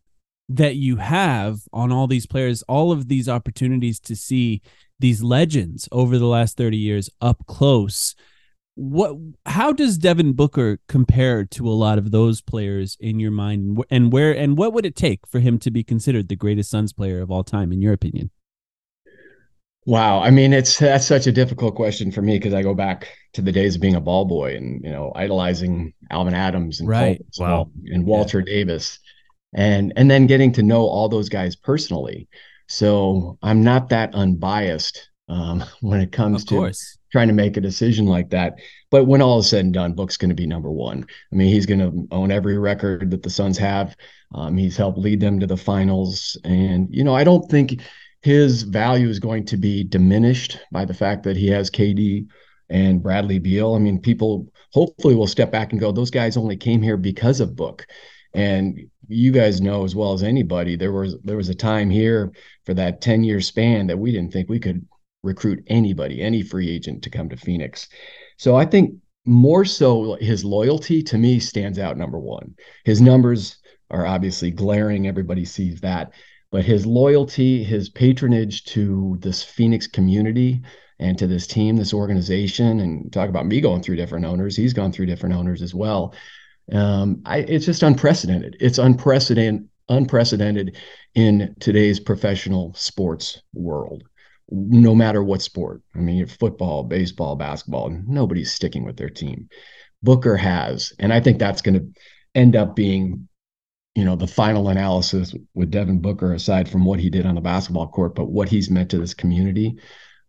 [0.49, 4.63] that you have on all these players, all of these opportunities to see
[4.99, 8.15] these legends over the last 30 years up close
[8.81, 9.15] what
[9.45, 14.11] how does Devin Booker compare to a lot of those players in your mind and
[14.11, 17.21] where and what would it take for him to be considered the greatest Suns player
[17.21, 18.31] of all time in your opinion?
[19.85, 23.09] Wow, I mean it's that's such a difficult question for me because I go back
[23.35, 26.89] to the days of being a ball boy and you know idolizing Alvan Adams and
[26.89, 27.21] right.
[27.39, 27.71] wow.
[27.85, 28.47] and Walter yeah.
[28.47, 28.99] Davis
[29.53, 32.31] and and then getting to know all those guys personally.
[32.67, 37.57] So I'm not that unbiased um, when it comes of to course trying to make
[37.57, 38.59] a decision like that.
[38.91, 41.05] But when all is said and done, Book's going to be number one.
[41.33, 43.97] I mean, he's going to own every record that the Suns have.
[44.35, 47.81] Um, he's helped lead them to the finals, and you know, I don't think
[48.23, 52.27] his value is going to be diminished by the fact that he has KD
[52.69, 53.75] and Bradley Beal.
[53.75, 57.41] I mean, people hopefully will step back and go, those guys only came here because
[57.41, 57.87] of Book.
[58.35, 62.31] And you guys know as well as anybody, there was there was a time here
[62.65, 64.87] for that 10 year span that we didn't think we could
[65.23, 67.89] recruit anybody, any free agent to come to Phoenix.
[68.37, 68.95] So I think
[69.27, 72.55] more so his loyalty to me stands out number one.
[72.85, 73.59] His numbers
[73.91, 76.13] are obviously glaring, everybody sees that.
[76.51, 80.63] But his loyalty, his patronage to this Phoenix community
[80.99, 84.57] and to this team, this organization, and talk about me going through different owners.
[84.57, 86.15] He's gone through different owners as well.
[86.73, 88.57] Um, I, it's just unprecedented.
[88.61, 90.77] It's unprecedented, unprecedented
[91.15, 94.05] in today's professional sports world
[94.51, 95.83] no matter what sport.
[95.95, 99.49] I mean, football, baseball, basketball, nobody's sticking with their team.
[100.03, 102.01] Booker has, and I think that's going to
[102.35, 103.29] end up being,
[103.95, 107.41] you know, the final analysis with Devin Booker, aside from what he did on the
[107.41, 109.79] basketball court, but what he's meant to this community.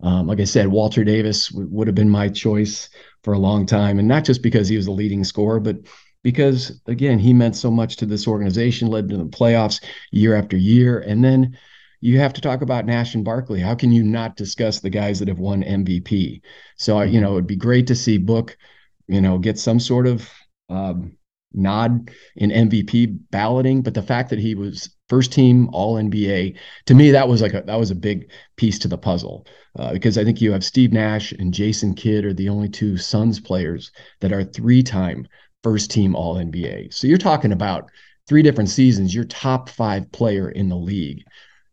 [0.04, 2.90] Um, like I said, Walter Davis w- would have been my choice
[3.24, 5.78] for a long time, and not just because he was a leading scorer, but
[6.24, 10.58] because again, he meant so much to this organization, led to the playoffs year after
[10.58, 11.58] year, and then
[12.02, 13.60] you have to talk about Nash and Barkley.
[13.60, 16.42] How can you not discuss the guys that have won MVP?
[16.78, 18.58] So, you know, it'd be great to see Book,
[19.08, 20.28] you know, get some sort of
[20.70, 21.16] um,
[21.54, 23.84] nod in MVP balloting.
[23.84, 27.54] But the fact that he was first team All NBA, to me, that was like
[27.54, 29.46] a, that was a big piece to the puzzle
[29.78, 32.98] uh, because I think you have Steve Nash and Jason Kidd are the only two
[32.98, 33.92] Suns players
[34.22, 35.28] that are three time
[35.62, 36.94] first team All NBA.
[36.94, 37.92] So you're talking about
[38.28, 41.24] three different seasons, your top five player in the league.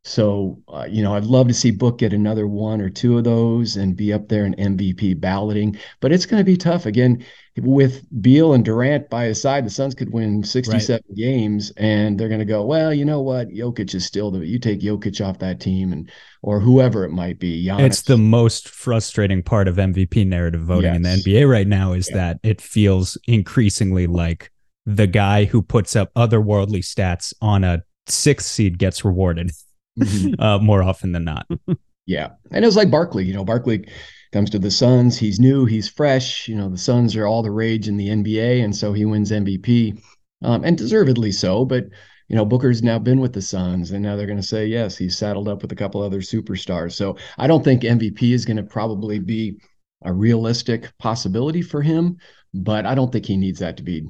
[0.08, 3.24] So, uh, you know, I'd love to see Book get another one or two of
[3.24, 6.86] those and be up there in MVP balloting, but it's going to be tough.
[6.86, 7.22] Again,
[7.58, 11.16] with Beal and Durant by his side, the Suns could win 67 right.
[11.16, 13.48] games and they're going to go, well, you know what?
[13.50, 17.38] Jokic is still the, you take Jokic off that team and, or whoever it might
[17.38, 17.66] be.
[17.66, 17.80] Giannis.
[17.86, 20.96] It's the most frustrating part of MVP narrative voting yes.
[20.96, 22.16] in the NBA right now is yeah.
[22.16, 24.50] that it feels increasingly like
[24.86, 29.50] the guy who puts up otherworldly stats on a sixth seed gets rewarded
[29.98, 30.34] mm-hmm.
[30.42, 31.46] uh, more often than not.
[32.06, 33.24] yeah, and it was like Barkley.
[33.24, 33.88] You know, Barkley
[34.32, 35.18] comes to the Suns.
[35.18, 35.64] He's new.
[35.64, 36.48] He's fresh.
[36.48, 39.30] You know, the Suns are all the rage in the NBA, and so he wins
[39.30, 40.00] MVP,
[40.42, 41.64] um, and deservedly so.
[41.64, 41.84] But
[42.28, 44.96] you know, Booker's now been with the Suns, and now they're going to say yes,
[44.96, 46.92] he's saddled up with a couple other superstars.
[46.92, 49.58] So I don't think MVP is going to probably be
[50.02, 52.18] a realistic possibility for him,
[52.54, 54.06] but I don't think he needs that to be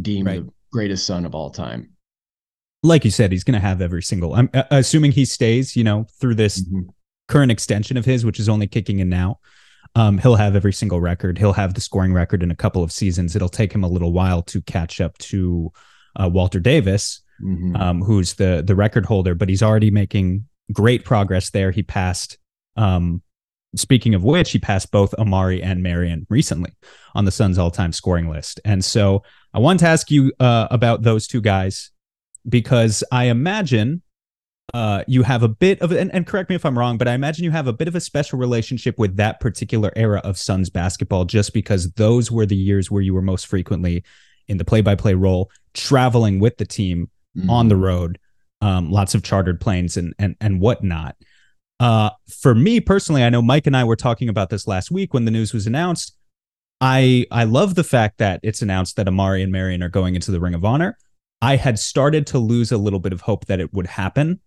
[0.00, 0.44] deemed right.
[0.44, 1.90] the greatest Sun of all time
[2.82, 4.34] like you said, he's going to have every single.
[4.34, 6.88] I'm uh, assuming he stays, you know, through this mm-hmm.
[7.26, 9.40] current extension of his, which is only kicking in now.
[9.94, 11.38] Um, he'll have every single record.
[11.38, 13.34] He'll have the scoring record in a couple of seasons.
[13.34, 15.72] It'll take him a little while to catch up to
[16.16, 17.74] uh, Walter Davis, mm-hmm.
[17.76, 21.70] um, who's the the record holder, but he's already making great progress there.
[21.70, 22.38] He passed.
[22.76, 23.22] Um,
[23.74, 26.72] speaking of which, he passed both Amar'e and Marion recently
[27.14, 28.60] on the Suns' all-time scoring list.
[28.64, 31.90] And so, I wanted to ask you uh, about those two guys
[32.48, 34.02] because I imagine
[34.74, 37.14] uh, you have a bit of, and, and correct me if I'm wrong, but I
[37.14, 40.68] imagine you have a bit of a special relationship with that particular era of Suns
[40.68, 44.04] basketball just because those were the years where you were most frequently
[44.46, 47.48] in the play by play role, traveling with the team mm-hmm.
[47.50, 48.18] on the road,
[48.60, 51.16] um, lots of chartered planes and, and, and whatnot.
[51.80, 55.14] Uh, for me personally, I know Mike and I were talking about this last week
[55.14, 56.14] when the news was announced.
[56.80, 60.30] I I love the fact that it's announced that Amar'e and Marion are going into
[60.30, 60.96] the Ring of Honor.
[61.40, 64.40] I had started to lose a little bit of hope that it would happen.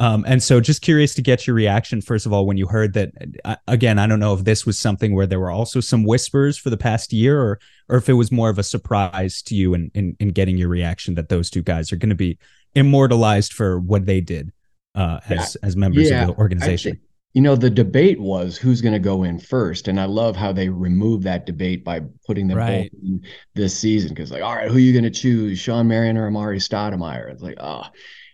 [0.00, 2.94] Um, and so, just curious to get your reaction, first of all, when you heard
[2.94, 3.12] that.
[3.44, 6.58] Uh, again, I don't know if this was something where there were also some whispers
[6.58, 9.74] for the past year, or or if it was more of a surprise to you
[9.74, 12.38] in in, in getting your reaction that those two guys are going to be
[12.74, 14.50] immortalized for what they did
[14.96, 15.68] uh, as yeah.
[15.68, 16.98] as members yeah, of the organization
[17.34, 19.88] you know, the debate was who's going to go in first.
[19.88, 22.90] And I love how they removed that debate by putting them right.
[22.92, 23.22] both in
[23.54, 24.10] this season.
[24.10, 27.30] Because, like, all right, who are you going to choose, shawn Marion or amar'e Stoudemire?
[27.30, 27.84] It's like, oh,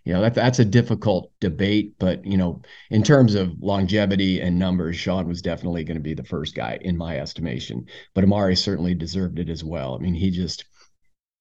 [0.05, 1.95] you know, that, that's a difficult debate.
[2.01, 6.15] But, you know, in terms of longevity and numbers, shawn was definitely going to be
[6.15, 7.87] the first guy, in my estimation.
[8.15, 9.95] But amar'e certainly deserved it as well.
[9.95, 10.65] I mean, he just,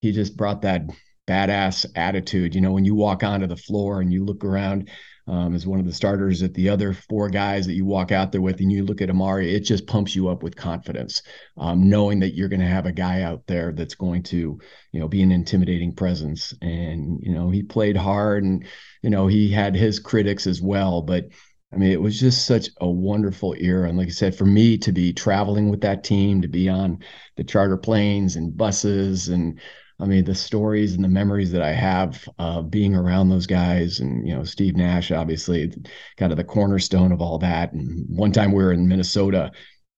[0.01, 0.83] he just brought that
[1.27, 2.53] badass attitude.
[2.53, 4.89] You know, when you walk onto the floor and you look around,
[5.27, 8.31] um, as one of the starters at the other four guys that you walk out
[8.31, 11.21] there with and you look at Amar'e, it just pumps you up with confidence,
[11.57, 14.59] um, knowing that you're going to have a guy out there that's going to,
[14.91, 16.53] you know, be an intimidating presence.
[16.61, 18.65] And, you know, he played hard and,
[19.01, 21.01] you know, he had his critics as well.
[21.01, 21.25] But
[21.73, 23.89] I mean, it was just such a wonderful era.
[23.89, 26.99] And like I said, for me to be traveling with that team, to be on
[27.35, 29.59] the charter planes and buses and
[29.99, 33.99] I mean, the stories and the memories that I have uh, being around those guys,
[33.99, 35.73] and you know, Steve Nash, obviously,
[36.17, 37.73] kind of the cornerstone of all that.
[37.73, 39.51] And one time we were in Minnesota,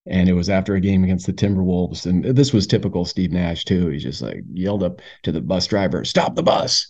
[0.06, 3.66] and it was after a game against the Timberwolves, and this was typical Steve Nash
[3.66, 3.90] too.
[3.90, 6.88] He just like yelled up to the bus driver, "Stop the bus!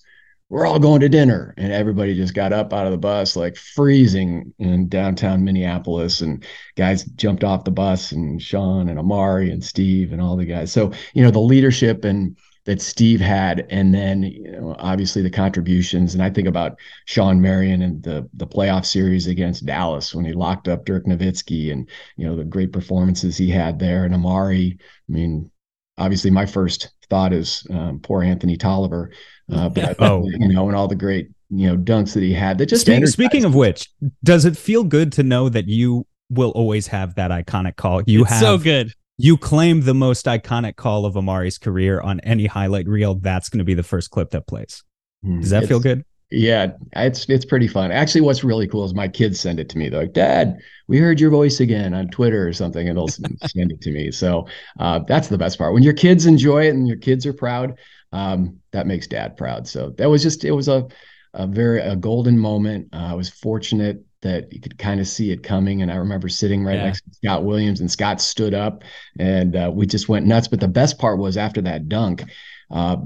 [0.50, 3.56] We're all going to dinner!" And everybody just got up out of the bus, like
[3.58, 6.46] freezing in downtown Minneapolis, and
[6.76, 10.72] guys jumped off the bus, and Shawn and Amar'e and Steve and all the guys.
[10.72, 12.38] So you know, the leadership and
[12.70, 16.14] that Steve had, and then you know obviously the contributions.
[16.14, 20.34] And I think about Shawn Marion and the the playoff series against Dallas when he
[20.34, 24.06] locked up Dirk Nowitzki, and you know the great performances he had there.
[24.06, 24.78] And Amar'e.
[24.80, 25.50] I mean,
[25.98, 29.10] obviously my first thought is um, poor Anthony Tolliver,
[29.52, 30.30] uh, but oh.
[30.30, 33.08] you know, and all the great you know dunks that he had that just Speak,
[33.08, 33.90] speaking of which,
[34.24, 38.04] does it feel good to know that you will always have that iconic call?
[38.06, 38.94] You It's have so good.
[39.22, 43.16] You claim the most iconic call of Amar'e's career on any highlight reel.
[43.16, 44.82] That's going to be the first clip that plays.
[45.26, 46.06] Does that feel good?
[46.32, 47.92] Yeah, it's it's pretty fun.
[47.92, 49.90] Actually, what's really cool is my kids send it to me.
[49.90, 50.58] They're like, "Dad,
[50.88, 53.08] we heard your voice again on Twitter or something," and they'll
[53.48, 54.10] send it to me.
[54.10, 54.48] So
[54.80, 55.74] uh, that's the best part.
[55.74, 57.78] When your kids enjoy it and your kids are proud,
[58.14, 59.68] um, that makes Dad proud.
[59.68, 60.88] So that was just it was a
[61.34, 62.88] a very a golden moment.
[62.94, 66.28] Uh, I was fortunate that you could kind of see it coming, and I remember
[66.30, 66.86] sitting right Yeah.
[66.86, 68.84] next to Scott Williams, and Scott stood up,
[69.18, 70.48] and uh, we just went nuts.
[70.48, 72.24] But the best part was after that dunk.
[72.70, 72.98] Uh,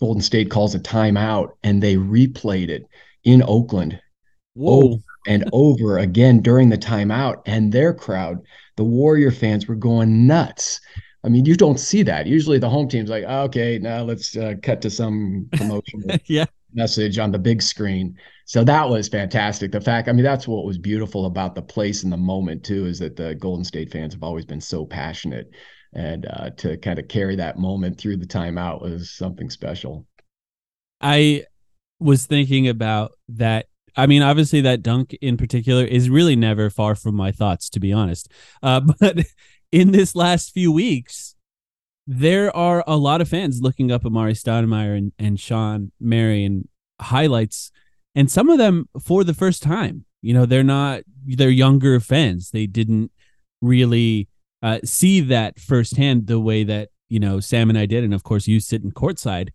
[0.00, 2.86] Golden State calls a timeout and they replayed it
[3.24, 4.00] in Oakland
[4.54, 4.98] Whoa.
[5.26, 7.42] and over again during the timeout.
[7.44, 8.38] And their crowd,
[8.76, 10.80] the Warrior fans, were going nuts.
[11.22, 12.26] I mean, you don't see that.
[12.26, 16.46] Usually the home team's like, "Oh, okay, now let's uh, cut to some promotional yeah.
[16.72, 18.16] message on the big screen.
[18.50, 19.70] So that was fantastic.
[19.70, 22.84] The fact, I mean, that's what was beautiful about the place and the moment too,
[22.84, 25.52] is that the Golden State fans have always been so passionate.
[25.94, 30.04] And uh, to kind of carry that moment through the timeout was something special.
[31.00, 31.44] I
[32.00, 33.66] was thinking about that.
[33.94, 37.78] I mean, obviously, that dunk in particular is really never far from my thoughts, to
[37.78, 38.32] be honest.
[38.64, 39.26] Uh, but
[39.70, 41.36] in this last few weeks,
[42.04, 46.68] there are a lot of fans looking up Amar'e Stoudemire and, and Shawn Marion
[47.00, 47.70] highlights,
[48.14, 50.04] and some of them for the first time.
[50.22, 52.50] You know, they're not, they're younger fans.
[52.50, 53.10] They didn't
[53.62, 54.28] really
[54.62, 58.04] uh, see that firsthand the way that, you know, Sam and I did.
[58.04, 59.48] And of course, you sitting courtside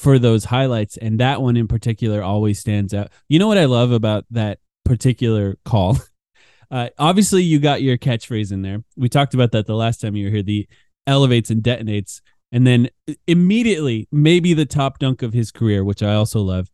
[0.00, 3.66] for those highlights and that one in particular always stands out you know what i
[3.66, 5.98] love about that particular call
[6.70, 10.16] uh, obviously you got your catchphrase in there we talked about that the last time
[10.16, 10.66] you were here the
[11.06, 12.88] elevates and detonates and then
[13.26, 16.70] immediately maybe the top dunk of his career which i also love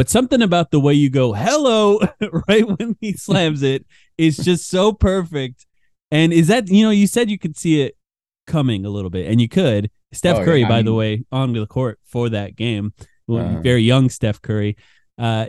[0.00, 2.00] but something about the way you go hello
[2.48, 3.84] right when he slams it
[4.16, 5.66] is just so perfect
[6.10, 7.98] and is that you know you said you could see it
[8.46, 11.52] coming a little bit and you could Steph Oh, Curry, I by the way, on
[11.52, 12.94] the court for that game,
[13.28, 13.60] Uh-huh.
[13.60, 14.76] very young Steph Curry.
[15.18, 15.46] Uh,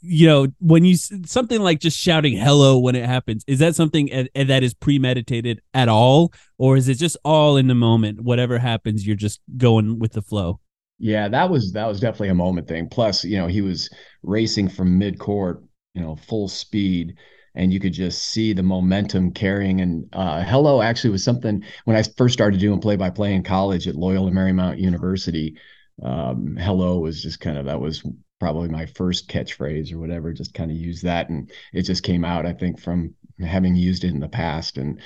[0.00, 4.08] you know, when you something like just shouting "hello" when it happens, is that something
[4.34, 8.22] that is premeditated at all, or is it just all in the moment?
[8.22, 10.58] Whatever happens, you're just going with the flow.
[11.00, 12.88] Yeah, that was that was definitely a moment thing.
[12.88, 13.88] Plus, you know, he was
[14.22, 17.16] racing from mid-court, you know, full speed,
[17.54, 19.80] and you could just see the momentum carrying.
[19.80, 23.96] And uh, hello actually was something when I first started doing play-by-play in college at
[23.96, 25.56] Loyola Marymount University.
[26.02, 28.02] Um, hello was just kind of that was
[28.38, 30.34] probably my first catchphrase or whatever.
[30.34, 32.44] Just kind of used that, and it just came out.
[32.44, 35.00] I think from having used it in the past, and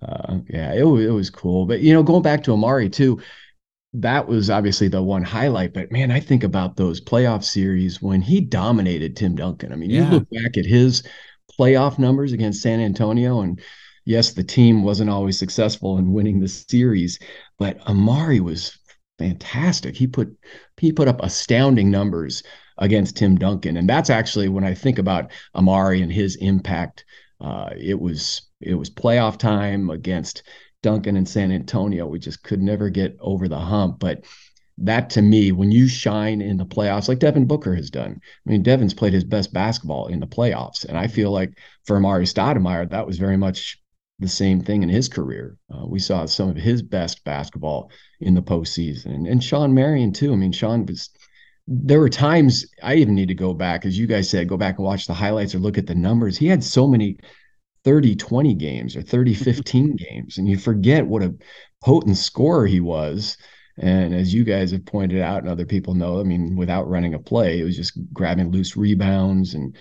[0.00, 1.66] uh, yeah, it it was cool.
[1.66, 3.20] But you know, going back to Amar'e too
[3.92, 5.74] that was obviously the one highlight.
[5.74, 9.72] But man, I think about those playoff series when he dominated Tim Duncan.
[9.72, 10.04] I mean, Yeah.
[10.04, 11.02] you look back at his
[11.58, 13.60] playoff numbers against San Antonio, and
[14.04, 17.18] yes, the team wasn't always successful in winning the series,
[17.58, 18.78] but Amar'e was
[19.18, 19.96] fantastic.
[19.96, 20.34] He put
[20.78, 22.42] he put up astounding numbers
[22.78, 27.04] against Tim Duncan, and that's actually when I think about Amar'e and his impact.
[27.40, 30.42] Uh, it was it was playoff time against
[30.82, 32.06] Duncan and San Antonio.
[32.06, 33.98] We just could never get over the hump.
[33.98, 34.24] But
[34.78, 38.50] that to me, when you shine in the playoffs, like Devin Booker has done, I
[38.50, 40.84] mean, Devin's played his best basketball in the playoffs.
[40.84, 43.78] And I feel like for Amar'e Stoudemire, that was very much
[44.18, 45.56] the same thing in his career.
[45.74, 49.06] Uh, we saw some of his best basketball in the postseason.
[49.06, 50.32] And, and Shawn Marion, too.
[50.32, 51.10] I mean, Shawn was.
[51.72, 54.78] There were times I even need to go back, as you guys said, go back
[54.78, 56.36] and watch the highlights or look at the numbers.
[56.36, 57.18] He had so many
[57.84, 59.44] 30 20 games or 30 mm-hmm.
[59.44, 61.34] 15 games and you forget what a
[61.82, 63.36] potent scorer he was.
[63.78, 67.14] And as you guys have pointed out and other people know i mean without running
[67.14, 69.74] a play it was just grabbing loose rebounds and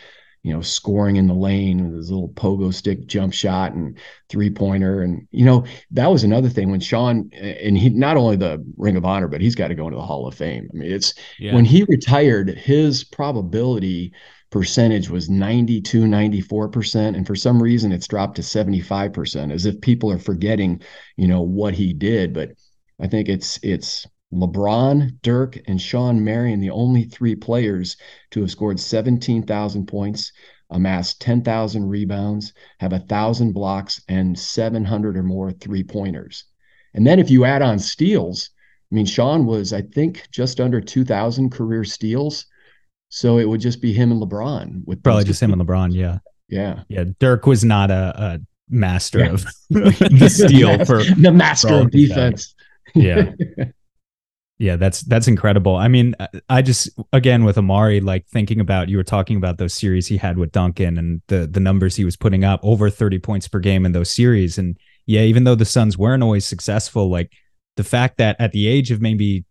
[0.44, 3.98] you know scoring in the lane with his little pogo stick jump shot and
[4.30, 8.38] three pointer and you know that was another thing when Shawn and he not only
[8.38, 10.70] the ring of honor but he's got to go into the hall of fame.
[10.74, 11.54] I mean it's Yeah.
[11.56, 14.14] when he retired his probability
[14.50, 20.12] percentage was 92 94% and for some reason it's dropped to 75% as if people
[20.12, 20.82] are forgetting
[21.18, 22.34] you know what he did.
[22.34, 22.52] But
[23.00, 27.98] i think it's it's lebron dirk and shawn marion the only three players
[28.32, 30.32] to have scored 17000 points
[30.70, 36.46] amassed 10000 rebounds have a thousand blocks and 700 or more three pointers
[36.94, 38.52] and then if you add on steals
[38.92, 42.46] i mean shawn was i think just under 2000 career steals
[43.10, 45.94] so it would just be him and LeBron with Probably just him and LeBron.
[45.94, 46.20] Yeah.
[46.48, 46.84] Yeah.
[46.88, 47.06] Yeah.
[47.20, 48.40] Dirk was not a, a
[48.70, 49.32] master Yeah.
[49.34, 52.56] of the steal for the master for of defense.
[52.96, 53.32] Yeah.
[54.62, 55.78] Yeah, that's that's incredible.
[55.78, 56.16] I mean,
[56.50, 60.18] I just again with Amar'e, like thinking about you were talking about those series he
[60.18, 63.60] had with Duncan and the the numbers he was putting up over 30 points per
[63.60, 64.58] game in those series.
[64.58, 67.32] And yeah, even though the Suns weren't always successful, like
[67.78, 69.46] the fact that at the age of maybe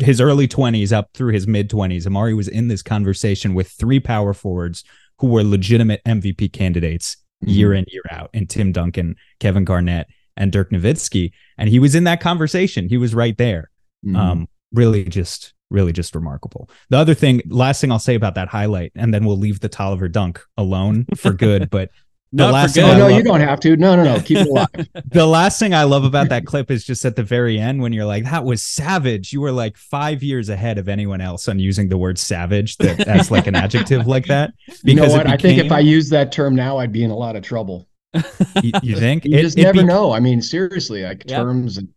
[0.00, 4.00] his early 20s up through his mid 20s, Amar'e was in this conversation with three
[4.00, 4.84] power forwards
[5.18, 7.52] who were legitimate MVP candidates mm-hmm.
[7.52, 11.32] year in, year out, and Tim Duncan, Kevin Garnett, and Dirk Nowitzki.
[11.58, 12.88] And he was in that conversation.
[12.88, 13.70] He was right there.
[14.04, 14.16] Mm-hmm.
[14.16, 16.70] Um, really just really just remarkable.
[16.90, 19.68] The other thing, last thing I'll say about that highlight, and then we'll leave the
[19.68, 21.70] Tolliver dunk alone for good.
[21.76, 21.90] But
[22.36, 23.76] the last thing oh, no, love, you don't have to.
[23.76, 24.20] No, no, no.
[24.20, 24.68] Keep it alive.
[25.06, 27.92] the last thing I love about that clip is just at the very end when
[27.92, 29.32] you're like, that was savage.
[29.32, 33.00] You were like five years ahead of anyone else on using the word savage that,
[33.08, 34.52] as like an adjective like that.
[34.66, 35.24] Because you know what?
[35.24, 37.42] Became, I think if I use that term now, I'd be in a lot of
[37.42, 37.88] trouble.
[38.62, 39.24] You, you think?
[39.24, 40.12] you it, just it never be- know.
[40.12, 41.40] I mean, seriously, like yep.
[41.40, 41.88] terms and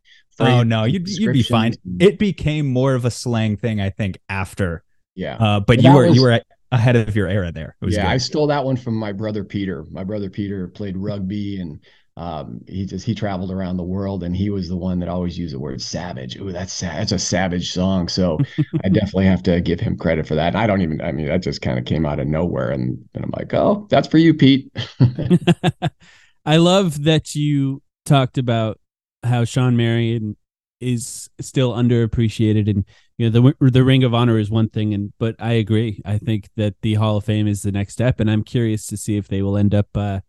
[0.42, 1.74] Oh no, you'd you'd be fine.
[2.00, 4.84] It became more of a slang thing, I think, after.
[5.16, 5.36] Yeah.
[5.36, 7.76] Uh, but you were was, you were ahead of your era there.
[7.82, 8.06] yeah, good.
[8.06, 9.86] I stole that one from my brother Peter.
[9.92, 11.80] My brother Peter played rugby and
[12.20, 15.40] um, he just he traveled around the world and he was the one that always
[15.40, 16.36] used the word savage.
[16.36, 18.10] Ooh, that's that's a savage song.
[18.10, 18.38] So
[18.84, 20.54] I definitely have to give him credit for that.
[20.54, 23.24] I don't even I mean that just kind of came out of nowhere and, and
[23.24, 24.70] I'm like, oh, that's for you, Pete.
[26.46, 28.80] I love that you talked about
[29.24, 30.36] how Shawn Marion
[30.82, 32.84] is still underappreciated and
[33.20, 36.18] you know the the ring of honor is one thing and but i agree i
[36.18, 39.18] think that the hall of fame is the next step and i'm curious to see
[39.18, 40.20] if they will end up uh,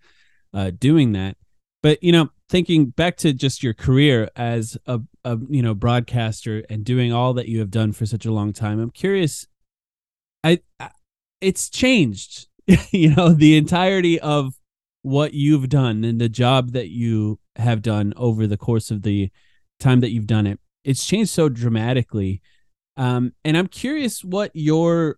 [0.53, 1.37] uh, doing that
[1.83, 6.65] but you know thinking back to just your career as a, a you know broadcaster
[6.69, 9.47] and doing all that you have done for such a long time i'm curious
[10.45, 10.91] i, I
[11.41, 12.49] it's changed
[12.91, 14.55] you know the entirety of
[15.03, 19.31] what you've done and the job that you have done over the course of the
[19.79, 20.59] time that you've done it.
[20.85, 22.43] It's changed so dramatically.
[23.01, 25.17] Um, and I'm curious what your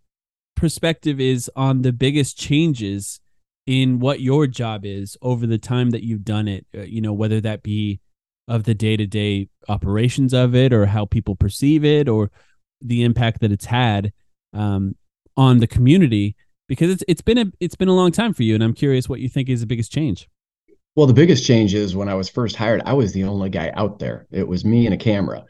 [0.55, 3.19] perspective is on the biggest changes
[3.67, 6.65] in what your job is over the time that you've done it.
[6.73, 7.99] Uh, you know, whether that be
[8.47, 12.31] of the day to day operations of it or how people perceive it or
[12.81, 14.13] the impact that it's had
[14.53, 14.95] um,
[15.37, 16.37] on the community
[16.69, 19.09] because it's it's been a it's been a long time for you and I'm curious
[19.09, 20.29] what you think is the biggest change.
[20.95, 23.73] Well, the biggest change is when I was first hired, I was the only guy
[23.75, 24.29] out there.
[24.31, 25.45] It was me and a camera.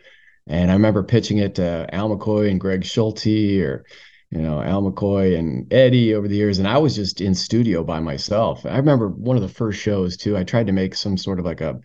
[0.46, 3.84] And I remember pitching it to Al McCoy and Greg Schulte or,
[4.30, 6.58] you know, Al McCoy and Eddie over the years.
[6.58, 8.66] And I was just in studio by myself.
[8.66, 10.36] I remember one of the first shows too.
[10.36, 11.80] I tried to make some sort of like a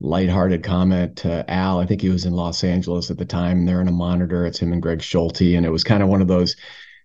[0.00, 1.78] lighthearted comment to Al.
[1.78, 3.64] I think he was in Los Angeles at the time.
[3.64, 4.44] They're in a monitor.
[4.44, 5.54] It's him and Greg Schulte.
[5.54, 6.56] And it was kind of one of those,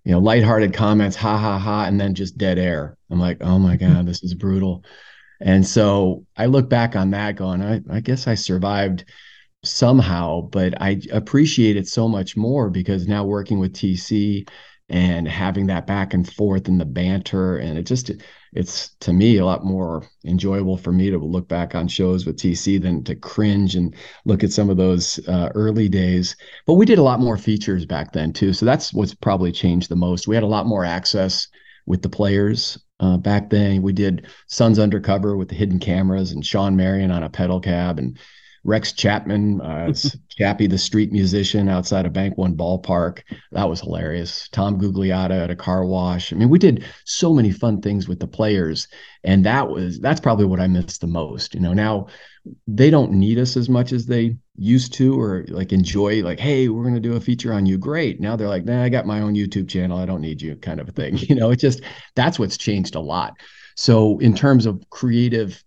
[0.03, 2.97] you know, lighthearted comments, ha ha ha, and then just dead air.
[3.11, 4.83] I'm like, oh my God, this is brutal.
[5.39, 9.05] And so I look back on that going, I, I guess I survived
[9.63, 14.47] somehow, but I appreciate it so much more because now working with TC
[14.89, 18.09] and having that back and forth and the banter and it just
[18.53, 22.37] it's to me a lot more enjoyable for me to look back on shows with
[22.37, 23.95] TC than to cringe and
[24.25, 26.35] look at some of those uh, early days.
[26.65, 29.89] But we did a lot more features back then too, so that's what's probably changed
[29.89, 30.27] the most.
[30.27, 31.47] We had a lot more access
[31.85, 33.83] with the players uh, back then.
[33.83, 37.99] We did Suns Undercover with the hidden cameras and Shawn Marion on a pedal cab
[37.99, 38.17] and
[38.63, 39.93] Rex Chapman, uh,
[40.29, 43.21] Chappie, the street musician outside of Bank One Ballpark.
[43.51, 44.47] That was hilarious.
[44.49, 46.31] Tom Gugliotta at a car wash.
[46.33, 48.87] I mean, we did so many fun things with the players,
[49.23, 51.53] and that was that's probably what I missed the most.
[51.53, 52.07] You know, now
[52.67, 56.67] they don't need us as much as they used to or like enjoy like hey
[56.67, 59.05] we're going to do a feature on you great now they're like nah i got
[59.05, 61.57] my own youtube channel i don't need you kind of a thing you know it
[61.57, 61.81] just
[62.15, 63.33] that's what's changed a lot
[63.75, 65.63] so in terms of creative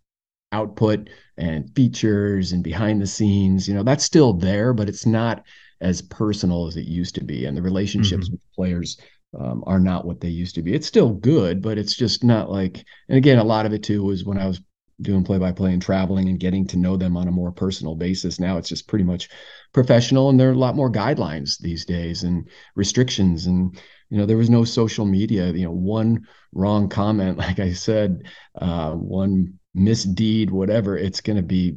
[0.53, 5.45] output and features and behind the scenes you know that's still there but it's not
[5.81, 8.35] as personal as it used to be and the relationships mm-hmm.
[8.35, 9.01] with players
[9.39, 12.51] um, are not what they used to be it's still good but it's just not
[12.51, 14.61] like and again a lot of it too was when i was
[15.03, 17.95] doing play by play and traveling and getting to know them on a more personal
[17.95, 18.41] basis.
[18.41, 19.29] Now it's just pretty much
[19.73, 23.47] professional, and there are a lot more guidelines these days and restrictions.
[23.47, 23.79] And
[24.11, 25.53] you know, there was no social media.
[25.53, 28.23] You know, one wrong comment, like I said,
[28.61, 31.77] uh, one misdeed, whatever, it's going to be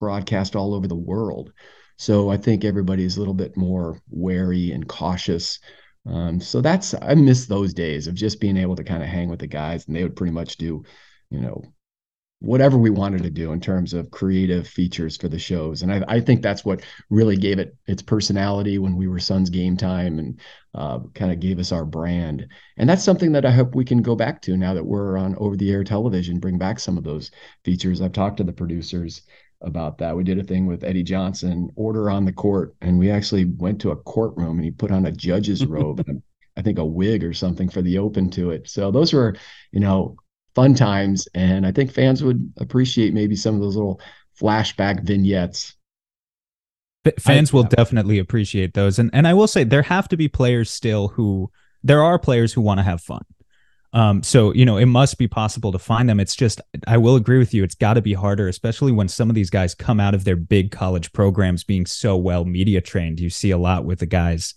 [0.00, 1.52] broadcast all over the world.
[1.96, 5.58] So I think everybody is a little bit more wary and cautious.
[6.06, 9.28] Um, so that's I miss those days of just being able to kind of hang
[9.28, 10.82] with the guys, and they would pretty much do,
[11.30, 11.62] you know,
[12.40, 15.82] whatever we wanted to do in terms of creative features for the shows.
[15.82, 19.50] And I, I think that's what really gave it its personality when we were Suns
[19.50, 20.40] Game Time and
[20.74, 22.46] uh, kind of gave us our brand.
[22.78, 25.36] And that's something that I hope we can go back to now that we're on
[25.36, 27.30] over the air television, bring back some of those
[27.62, 28.00] features.
[28.00, 29.22] I've talked to the producers
[29.60, 30.16] about that.
[30.16, 33.82] We did a thing with Eddie Johnson, order on the court, and we actually went
[33.82, 36.22] to a courtroom and he put on a judge's robe and
[36.56, 38.68] I think a wig or something for the open to it.
[38.68, 39.36] So those were,
[39.72, 40.16] you know,
[40.54, 44.00] fun times, and I think fans would appreciate maybe some of those little
[44.40, 45.74] flashback vignettes.
[47.18, 50.28] Fans I, will definitely appreciate those, and and I will say there have to be
[50.28, 51.50] players still who
[51.82, 53.24] there are players who want to have fun.
[53.92, 56.20] Um, so you know, it must be possible to find them.
[56.20, 57.64] It's just, I will agree with you.
[57.64, 60.36] It's got to be harder, especially when some of these guys come out of their
[60.36, 63.18] big college programs being so well media trained.
[63.18, 64.54] You see a lot with the guys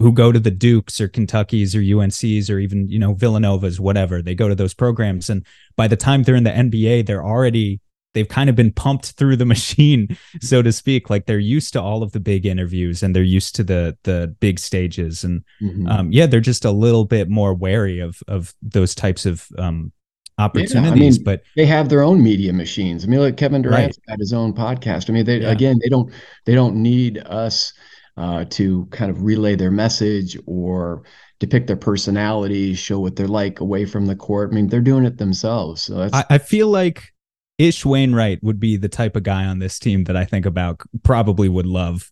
[0.00, 4.22] who go to the Dukes or Kentuckies or UNCs or even you know Villanovas, whatever.
[4.22, 7.80] They go to those programs, and by the time they're in the NBA, they're already
[8.12, 11.10] they've kind of been pumped through the machine, so to speak.
[11.10, 14.34] Like they're used to all of the big interviews and they're used to the the
[14.40, 15.86] big stages, and mm-hmm.
[15.88, 19.92] um, yeah, they're just a little bit more wary of of those types of um,
[20.38, 20.74] opportunities.
[20.74, 23.04] Yeah, I mean, but they have their own media machines.
[23.04, 24.12] I mean, like Kevin Durant's right.
[24.14, 25.08] got his own podcast.
[25.08, 25.50] I mean, they yeah.
[25.50, 26.12] again, they don't
[26.46, 27.72] they don't need us
[28.16, 31.02] uh, to kind of relay their message or
[31.40, 34.50] depict their personality, show what they're like away from the court.
[34.52, 35.82] I mean, they're doing it themselves.
[35.82, 37.12] So I, I feel like
[37.58, 40.80] Ish Wainwright would be the type of guy on this team that I think about
[41.02, 42.10] probably would love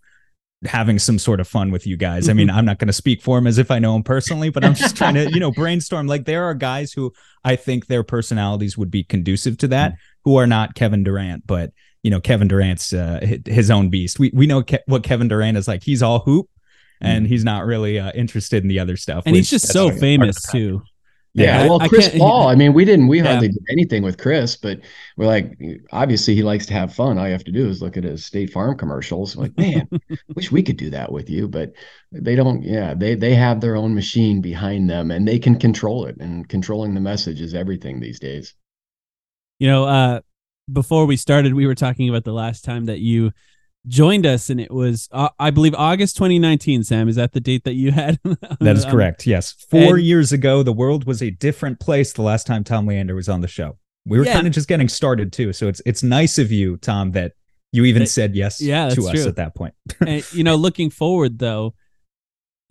[0.65, 2.29] having some sort of fun with you guys.
[2.29, 4.51] I mean, I'm not going to speak for him as if I know him personally,
[4.51, 6.07] but I'm just trying to, you know, brainstorm.
[6.07, 7.13] Like there are guys who
[7.45, 9.95] I think their personalities would be conducive to that,
[10.25, 11.73] who are not Kevin Durant, but
[12.03, 14.19] you know, Kevin Durant's uh, his own beast.
[14.19, 15.83] We we know Ke- what Kevin Durant is like.
[15.83, 16.49] He's all hoop,
[17.01, 19.25] and he's not really uh, interested in the other stuff.
[19.27, 20.83] And he's just so famous too.
[21.35, 22.49] Yeah, well, Chris Paul.
[22.49, 23.09] I mean, we didn't.
[23.09, 23.53] We hardly yeah.
[23.53, 24.81] did anything with Chris, but
[25.17, 25.59] we're like,
[25.91, 27.17] obviously, he likes to have fun.
[27.17, 29.35] All you have to do is look at his State Farm commercials.
[29.35, 29.89] Like, man,
[30.35, 31.73] wish we could do that with you, but
[32.11, 32.63] they don't.
[32.63, 36.17] Yeah, they they have their own machine behind them, and they can control it.
[36.21, 38.55] And controlling the message is everything these days.
[39.59, 40.21] You know, uh,
[40.71, 43.33] before we started, we were talking about the last time that you
[43.87, 46.85] joined us, and it was, uh, I believe, August 2019.
[46.85, 48.19] Sam, is that the date that you had?
[48.61, 49.27] that is correct.
[49.27, 52.13] Yes, four and, years ago, the world was a different place.
[52.13, 54.35] The last time Tom Leander was on the show, we were yeah.
[54.35, 55.53] kind of just getting started too.
[55.53, 57.33] So it's it's nice of you, Tom, that
[57.73, 59.29] you even it, said yes yeah, to us true.
[59.29, 59.75] at that point.
[60.07, 61.75] and, you know, looking forward though,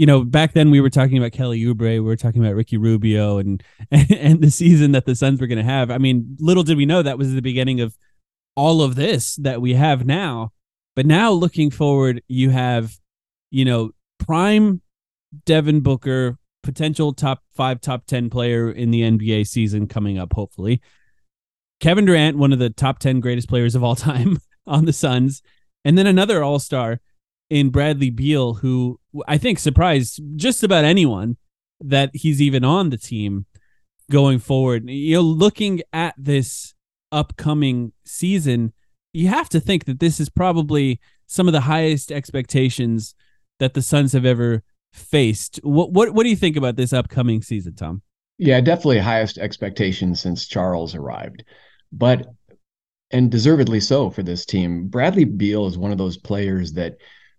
[0.02, 2.76] you know, back then we were talking about Kelly Oubre, we were talking about Ricky
[2.76, 5.91] Rubio, and and, and the season that the Suns were going to have.
[5.91, 7.95] I mean, little did we know that was the beginning of
[8.56, 10.54] all of this that we have now.
[10.95, 12.97] But now, looking forward, you have,
[13.52, 14.82] you know, prime
[15.45, 20.34] Devin Booker, potential top five, top ten player in the NBA season coming up.
[20.34, 20.82] Hopefully,
[21.80, 25.43] Kevin Durant, one of the top ten greatest players of all time on the Suns,
[25.86, 27.02] and then another All Star
[27.52, 28.97] in Bradley Beal, who
[29.28, 31.36] I think surprised just about anyone
[31.82, 33.45] that he's even on the team
[34.10, 34.89] going forward.
[34.89, 36.74] You know, looking at this
[37.12, 38.72] upcoming season,
[39.12, 43.16] you have to think that this is probably some of the highest expectations
[43.60, 45.60] that the Suns have ever faced.
[45.62, 48.02] What what what do you think about this upcoming season, Tom?
[48.38, 51.43] Yeah, definitely highest expectations since Charles arrived.
[51.91, 52.28] But
[53.12, 54.88] and deservedly so for this team.
[54.88, 56.95] Bradley Beal is one of those players that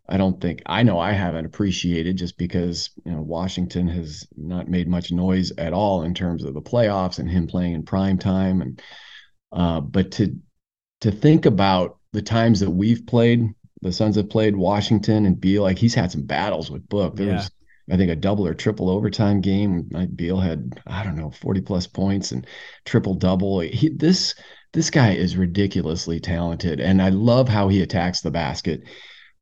[0.08, 4.68] I don't think I know I haven't appreciated just because you know Washington has not
[4.68, 8.18] made much noise at all in terms of the playoffs and him playing in prime
[8.18, 8.82] time and
[9.52, 10.36] uh, but to
[11.02, 13.48] to think about the times that we've played
[13.82, 17.16] the Suns have played Washington and Beal like he's had some battles with Book.
[17.16, 17.36] There yeah.
[17.36, 17.50] was
[17.90, 19.90] I think a double or triple overtime game.
[20.14, 22.46] Beal had I don't know 40 plus points and
[22.84, 24.34] triple double he, this
[24.72, 28.82] this guy is ridiculously talented and I love how he attacks the basket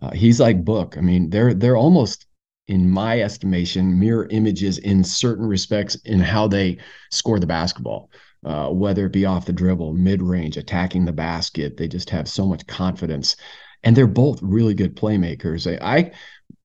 [0.03, 0.97] uh, he's like Book.
[0.97, 2.27] I mean, they're they're almost,
[2.69, 6.79] in my estimation, mirror images in certain respects in how they
[7.11, 8.11] score the basketball.
[8.43, 12.27] Uh, whether it be off the dribble, mid range, attacking the basket, they just have
[12.27, 13.37] so much confidence,
[13.85, 15.71] and they're both really good playmakers.
[15.71, 16.13] I, I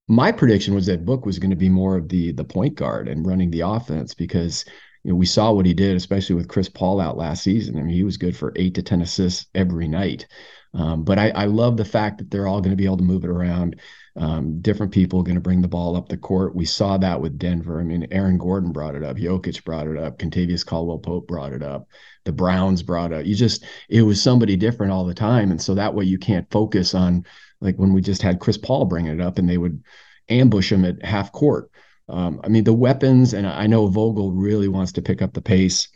[0.08, 3.08] my prediction was that Book was going to be more of the the point guard
[3.08, 4.64] and running the offense because
[5.04, 7.78] you know we saw what he did, especially with Chris Paul out last season.
[7.78, 10.28] I mean, he was good for eight to ten assists every night.
[10.76, 13.04] Um, but I, I, love the fact that they're all going to be able to
[13.04, 13.80] move it around.
[14.18, 16.54] Um, different people going to bring the ball up the court.
[16.54, 17.80] We saw that with Denver.
[17.80, 19.16] I mean, Aaron Gordon brought it up.
[19.16, 20.20] Jokic brought it up.
[20.20, 21.88] Kentavious Caldwell Pope brought it up.
[22.26, 23.20] The Browns brought it.
[23.20, 23.26] Up.
[23.26, 25.50] You just, it was somebody different all the time.
[25.50, 27.26] And so that way you can't focus on
[27.62, 29.82] like when we just had Chris Paul bring it up and they would
[30.28, 31.70] ambush him at half court.
[32.10, 35.42] Um, I mean, the weapons, and I know Vogel really wants to pick up the
[35.42, 35.88] pace,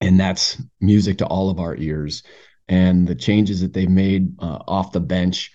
[0.00, 2.22] and that's music to all of our ears
[2.68, 5.52] and the changes that they've made uh, off the bench.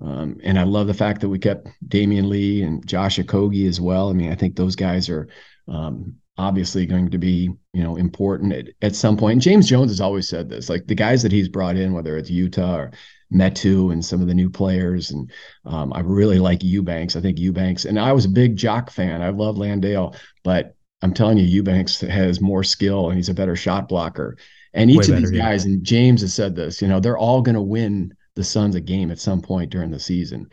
[0.00, 3.80] Um, and I love the fact that we kept Damion Lee and Josh Okogie as
[3.80, 4.08] well.
[4.08, 5.28] I mean, I think those guys are
[5.68, 9.34] um, obviously going to be, you know, important at, at some point.
[9.34, 12.16] And James Jones has always said this, like the guys that he's brought in, whether
[12.16, 12.92] it's Yuta or
[13.32, 15.10] Metu and some of the new players.
[15.10, 15.30] And
[15.66, 17.16] um, I really like Eubanks.
[17.16, 19.20] I think Eubanks, and I was a big Jock fan.
[19.20, 23.56] I love Landale, but I'm telling you, Eubanks has more skill and he's a better
[23.56, 24.36] shot blocker.
[24.74, 25.72] And each Way of better, these guys, yeah.
[25.72, 28.80] and James has said this, you know, they're all going to win the Suns a
[28.80, 30.48] game at some point during the season.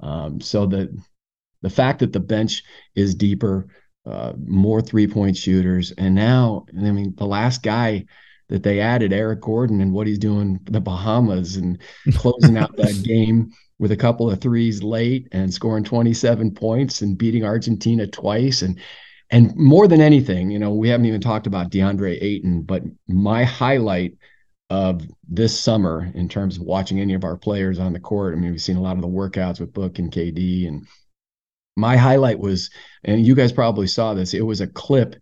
[0.00, 0.96] Um, so the
[1.62, 2.62] the fact that the bench
[2.94, 3.66] is deeper,
[4.06, 8.06] uh, more three point shooters, and now I mean the last guy
[8.48, 11.78] that they added, Eric Gordon, and what he's doing the Bahamas and
[12.14, 17.18] closing out that game with a couple of threes late and scoring 27 points and
[17.18, 18.80] beating Argentina twice and
[19.30, 23.44] and more than anything, you know, we haven't even talked about DeAndre Ayton, but my
[23.44, 24.14] highlight
[24.70, 28.34] of this summer in terms of watching any of our players on the court.
[28.34, 30.68] I mean, we've seen a lot of the workouts with Book and KD.
[30.68, 30.86] And
[31.76, 32.70] my highlight was,
[33.04, 35.16] and you guys probably saw this, it was a clip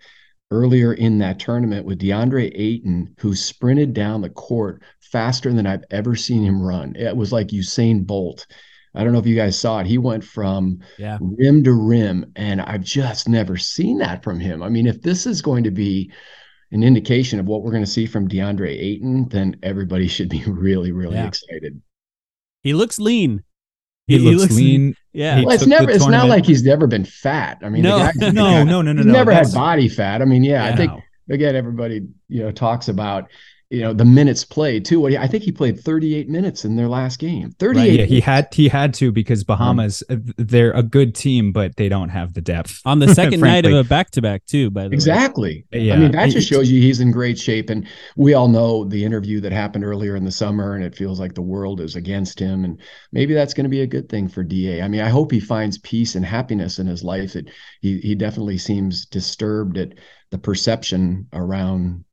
[0.51, 5.85] earlier in that tournament with DeAndre Ayton, who sprinted down the court faster than I've
[5.91, 6.97] ever seen him run.
[6.97, 8.47] It was like Usain Bolt.
[8.97, 9.87] I don't know if you guys saw it.
[9.87, 11.19] He went from yeah.
[11.21, 14.63] rim to rim, and I've just never seen that from him.
[14.63, 16.11] I mean, if this is going to be
[16.73, 20.43] an indication of what we're going to see from DeAndre Ayton, then everybody should be
[20.47, 21.27] really, really yeah.
[21.27, 21.81] excited.
[22.63, 23.45] He looks lean.
[24.07, 24.95] He, he, looks, looks, lean.
[25.13, 25.91] Yeah, well, it's never.
[25.91, 27.59] It's not like he's never been fat.
[27.63, 30.23] I mean, no, guy, no, no, no, no, no, He's never had body fat.
[30.23, 30.93] I mean, yeah, yeah I think
[31.29, 33.31] again, everybody you know talks about
[33.71, 35.01] you know the minutes played too.
[35.01, 37.51] What I think he played 38 minutes in their last game.
[37.59, 37.81] 38.
[37.81, 41.77] Right, yeah, he had he had to because Bahamas um, they're a good team, but
[41.77, 44.71] they don't have the depth on the second night of a back to back too.
[44.71, 45.65] By the exactly.
[45.73, 45.87] way, exactly.
[45.89, 48.85] Yeah, I mean that just shows you he's in great shape, and we all know
[48.85, 51.97] the interview that happened earlier in the summer, and it feels like the world is
[51.97, 54.81] against him, and maybe that's going to be a good thing for Da.
[54.81, 57.33] I mean, I hope he finds peace and happiness in his life.
[57.33, 57.51] That
[57.81, 59.95] he he definitely seems disturbed at
[60.31, 62.05] the perception around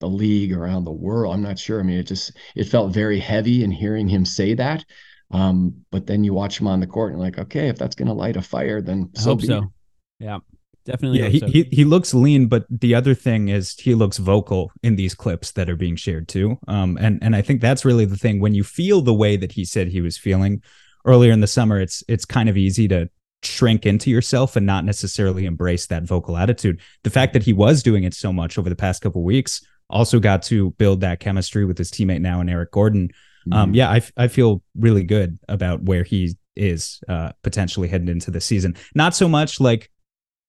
[0.00, 1.34] the league around the world.
[1.34, 1.80] I'm not sure.
[1.80, 4.84] I mean, it just it felt very heavy in hearing him say that.
[5.30, 8.08] Um, but then you watch him on the court and like, okay, if that's going
[8.08, 9.72] to light a fire, then I so hope so.
[10.18, 10.38] Yeah,
[10.84, 11.20] definitely.
[11.20, 11.46] Yeah, he, so.
[11.48, 15.52] he he looks lean, but the other thing is he looks vocal in these clips
[15.52, 16.58] that are being shared too.
[16.68, 18.40] Um, and and I think that's really the thing.
[18.40, 20.62] When you feel the way that he said he was feeling
[21.04, 23.10] earlier in the summer, it's it's kind of easy to
[23.42, 26.80] shrink into yourself and not necessarily embrace that vocal attitude.
[27.04, 30.18] The fact that he was doing it so much over the past couple weeks also
[30.18, 33.10] got to build that chemistry with his teammate now and Eric Gordon.
[33.46, 33.52] Um, mm-hmm.
[33.52, 38.30] Um, yeah, I, I feel really good about where he is uh, potentially heading into
[38.30, 38.76] the season.
[38.94, 39.90] Not so much like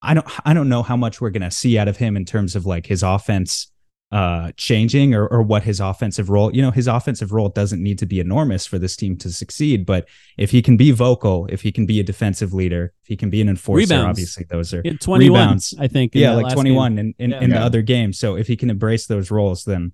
[0.02, 2.56] I don't I don't know how much we're gonna see out of him in terms
[2.56, 3.72] of like his offense
[4.12, 8.00] uh, changing or, or what his offensive role, you know, his offensive role doesn't need
[8.00, 9.86] to be enormous for this team to succeed.
[9.86, 13.18] But if he can be vocal, if he can be a defensive leader, if he
[13.18, 14.10] can be an enforcer, rebounds.
[14.10, 15.76] obviously those are 21, rebounds.
[15.78, 16.16] I think.
[16.16, 17.00] Yeah, like 21 game.
[17.00, 17.60] in, in, yeah, in yeah.
[17.60, 18.14] the other game.
[18.14, 19.94] So if he can embrace those roles, then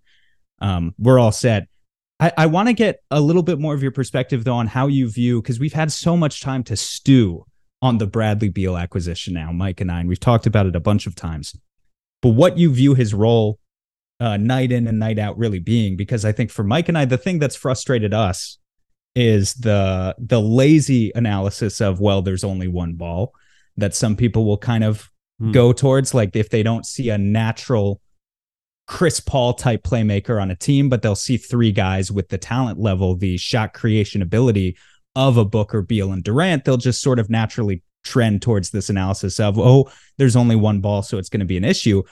[0.59, 1.67] um, we're all set.
[2.19, 4.87] I, I want to get a little bit more of your perspective though on how
[4.87, 7.45] you view because we've had so much time to stew
[7.81, 10.79] on the Bradley Beal acquisition now, Mike and I, and we've talked about it a
[10.79, 11.55] bunch of times.
[12.21, 13.59] But what you view his role
[14.23, 17.03] uh, night in and night out really being because I think for Mike and I,
[17.03, 18.57] the thing that's frustrated us
[19.15, 23.33] is the the lazy analysis of well, there's only one ball
[23.75, 25.09] that some people will kind of
[25.39, 25.51] hmm.
[25.51, 27.99] go towards, like if they don't see a natural
[28.87, 32.79] Chris Paul type playmaker on a team, but they'll see three guys with the talent
[32.79, 34.77] level, the shot creation ability
[35.17, 39.39] of a Booker, Beal, and Durant, they'll just sort of naturally trend towards this analysis
[39.39, 42.03] of, oh, there's only one ball, so it's going to be an issue.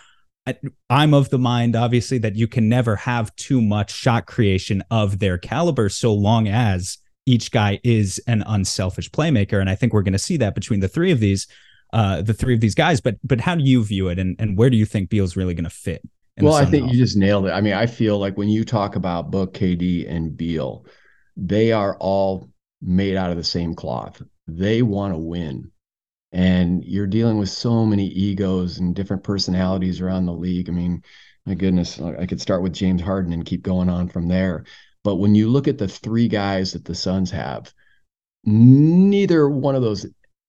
[0.89, 5.19] I'm of the mind, obviously, that you can never have too much shot creation of
[5.19, 9.59] their caliber so long as each guy is an unselfish playmaker.
[9.59, 11.47] And I think we're going to see that between the three of these,
[11.93, 13.01] uh, the three of these guys.
[13.01, 15.53] But but how do you view it, and and where do you think Beal's really
[15.53, 16.01] going to fit?
[16.39, 17.51] Well, I think you just nailed it.
[17.51, 20.85] I mean, I feel like when you talk about Book, KD, and Beal,
[21.37, 22.49] they are all
[22.81, 24.21] made out of the same cloth.
[24.47, 25.71] They want to win
[26.31, 30.69] and you're dealing with so many egos and different personalities around the league.
[30.69, 31.03] I mean,
[31.45, 34.63] my goodness, I could start with James Harden and keep going on from there.
[35.03, 37.73] But when you look at the three guys that the Suns have,
[38.45, 40.05] neither one of those,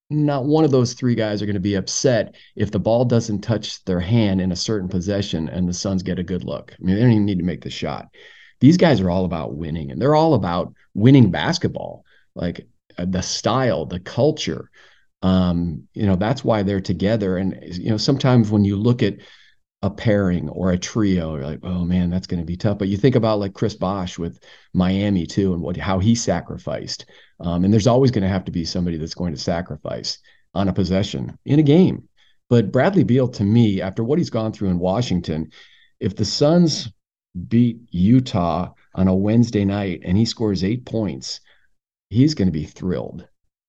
[0.09, 3.41] not one of those three guys are going to be upset if the ball doesn't
[3.41, 6.73] touch their hand in a certain possession and the Suns get a good look.
[6.73, 8.07] I mean, they don't even need to make the shot.
[8.59, 12.05] These guys are all about winning and they're all about winning basketball,
[12.35, 12.67] like
[12.97, 14.69] uh, the style, the culture
[15.23, 17.37] um, you know that's why they're together.
[17.37, 19.15] And you know sometimes when you look at
[19.81, 22.77] a pairing or a trio you're like oh man that's going to be tough.
[22.77, 24.41] But you think about like chris bosh with
[24.73, 27.05] miami too and what how he sacrificed.
[27.39, 30.19] Um, and there's always going to have to be somebody that's going to sacrifice
[30.53, 32.07] on a possession in a game.
[32.49, 35.51] But bradley beal to me after what he's gone through in washington
[35.99, 36.89] if the suns
[37.47, 41.39] beat utah on a Wednesday night and he scores eight points,
[42.09, 43.27] he's going to be thrilled.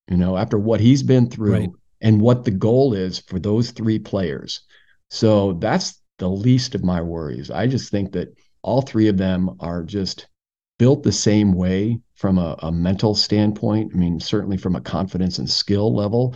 [0.08, 1.70] You know, after what he's been through right.
[2.00, 4.60] and what the goal is for those three players.
[5.10, 7.50] So that's the least of my worries.
[7.50, 10.26] I just think that all three of them are just
[10.78, 13.92] built the same way from a, a mental standpoint.
[13.94, 16.34] I mean, certainly from a confidence and skill level,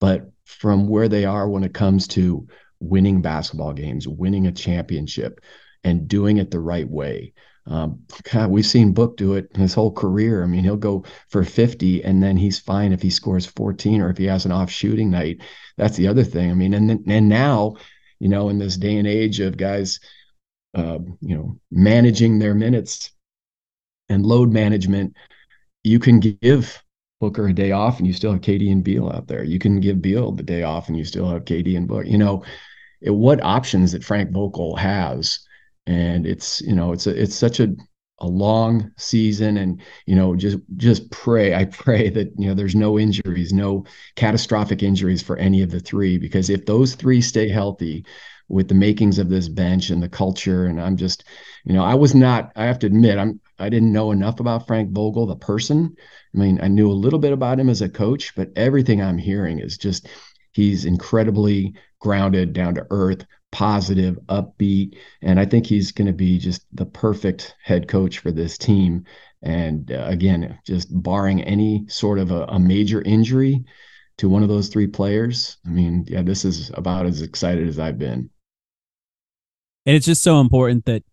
[0.00, 2.46] but from where they are when it comes to
[2.80, 5.40] winning basketball games, winning a championship,
[5.82, 7.32] and doing it the right way.
[7.66, 8.00] Um,
[8.30, 10.42] God, we've seen Book do it his whole career.
[10.42, 14.10] I mean, he'll go for 50 and then he's fine if he scores 14 or
[14.10, 15.40] if he has an off shooting night.
[15.78, 16.50] That's the other thing.
[16.50, 17.76] I mean, and then, and now,
[18.20, 19.98] you know, in this day and age of guys,
[20.74, 23.12] uh, you know, managing their minutes
[24.08, 25.16] and load management,
[25.82, 26.82] you can give
[27.20, 29.44] Booker a day off and you still have KD and Beal out there.
[29.44, 32.06] You can give Beal the day off and you still have KD and Book.
[32.06, 32.44] You know,
[33.00, 35.40] it, what options that Frank Vogel has
[35.86, 37.74] and it's you know it's a, it's such a
[38.20, 42.74] a long season and you know just just pray i pray that you know there's
[42.76, 43.84] no injuries no
[44.16, 48.04] catastrophic injuries for any of the three because if those three stay healthy
[48.48, 51.24] with the makings of this bench and the culture and i'm just
[51.64, 54.66] you know i was not i have to admit i'm i didn't know enough about
[54.66, 55.94] frank vogel the person.
[56.34, 59.18] I mean i knew a little bit about him as a coach but everything i'm
[59.18, 60.08] hearing is just
[60.52, 63.24] he's incredibly grounded down to earth
[63.54, 68.32] positive, upbeat, and I think he's going to be just the perfect head coach for
[68.32, 69.04] this team.
[69.42, 73.64] And uh, again, just barring any sort of a, a, major injury
[74.18, 77.78] to one of those three players, I mean, yeah, this is about as excited as
[77.78, 78.28] I've been.
[79.86, 81.04] And it's just so important that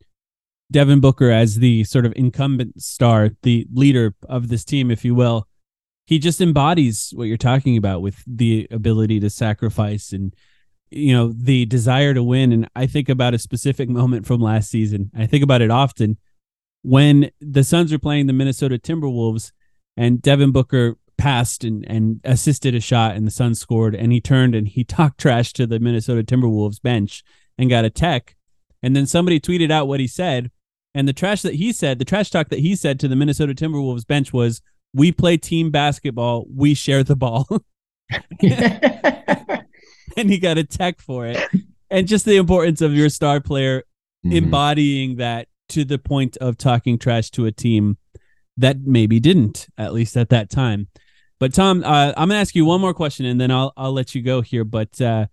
[0.72, 5.14] Devin Booker, as the sort of incumbent star, the leader of this team, if you
[5.14, 5.48] will,
[6.08, 10.34] he just embodies what you're talking about with the ability to sacrifice and
[10.92, 12.52] you know the desire to win.
[12.52, 15.12] And i think about a specific moment from last season.
[15.16, 16.18] I think about it often
[16.84, 19.52] when the suns were playing the minnesota timberwolves
[19.96, 24.20] and devin booker passed and, and assisted a shot and the suns scored and he
[24.20, 27.24] turned and he talked trash to the minnesota timberwolves bench
[27.58, 28.36] and got a tech.
[28.84, 30.50] And then somebody tweeted out what he said
[30.94, 33.54] and the trash that he said the trash talk that he said to the minnesota
[33.54, 34.62] timberwolves bench was
[34.94, 37.48] we play team basketball we share the ball
[40.18, 41.40] and he got a tech for it.
[41.90, 43.84] And just the importance of your star player
[44.26, 44.36] mm-hmm.
[44.36, 47.98] embodying that to the point of talking trash to a team
[48.58, 50.88] that maybe didn't, at least at that time.
[51.40, 54.14] But Tom, uh, I'm gonna ask you one more question, and then I'll I'll let
[54.14, 54.64] you go here.
[54.64, 55.26] But uh,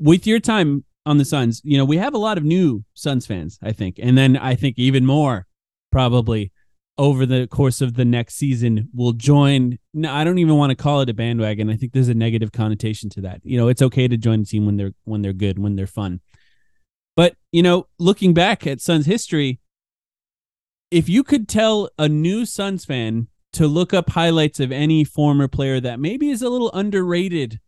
[0.00, 3.26] with your time on the Suns, you know we have a lot of new Suns
[3.26, 5.46] fans, I think, and then I think even more
[5.92, 6.50] probably
[6.98, 10.76] over the course of the next season will join no, I don't even want to
[10.76, 11.70] call it a bandwagon.
[11.70, 13.40] I think there's a negative connotation to that.
[13.44, 15.86] You know, it's okay to join a team when they're when they're good, when they're
[15.86, 16.20] fun.
[17.16, 19.60] But, you know, looking back at Suns history,
[20.90, 25.48] if you could tell a new Suns fan to look up highlights of any former
[25.48, 27.60] player that maybe is a little underrated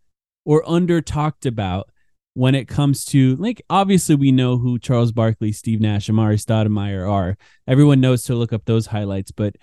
[0.47, 1.91] or under talked about,
[2.35, 7.09] when it comes to like obviously we know who Charles Barkley, Steve Nash, Amar'e Stoudemire
[7.11, 7.37] are.
[7.67, 9.57] Everyone knows to look up those highlights, but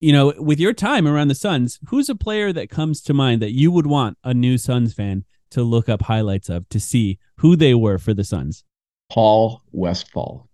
[0.00, 3.42] you know, with your time around the Suns, who's a player that comes to mind
[3.42, 7.18] that you would want a new Suns fan to look up highlights of to see
[7.38, 8.64] who they were for the Suns?
[9.10, 10.48] Paul Westphal.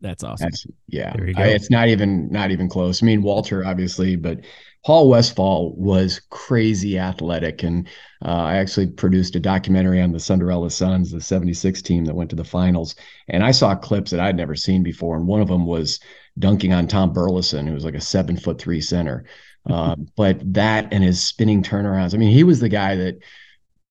[0.00, 0.44] That's awesome.
[0.44, 3.02] That's, yeah, I, it's not even not even close.
[3.02, 4.40] I mean, Walter obviously, but
[4.84, 7.86] Paul Westphal was crazy athletic, and
[8.24, 12.30] uh, I actually produced a documentary on the Cinderella Suns, the '76 team that went
[12.30, 12.94] to the finals,
[13.28, 16.00] and I saw clips that I'd never seen before, and one of them was
[16.38, 19.24] dunking on Tom Burleson, who was like a seven foot three center.
[19.68, 22.14] Uh, but that and his spinning turnarounds.
[22.14, 23.18] I mean, he was the guy that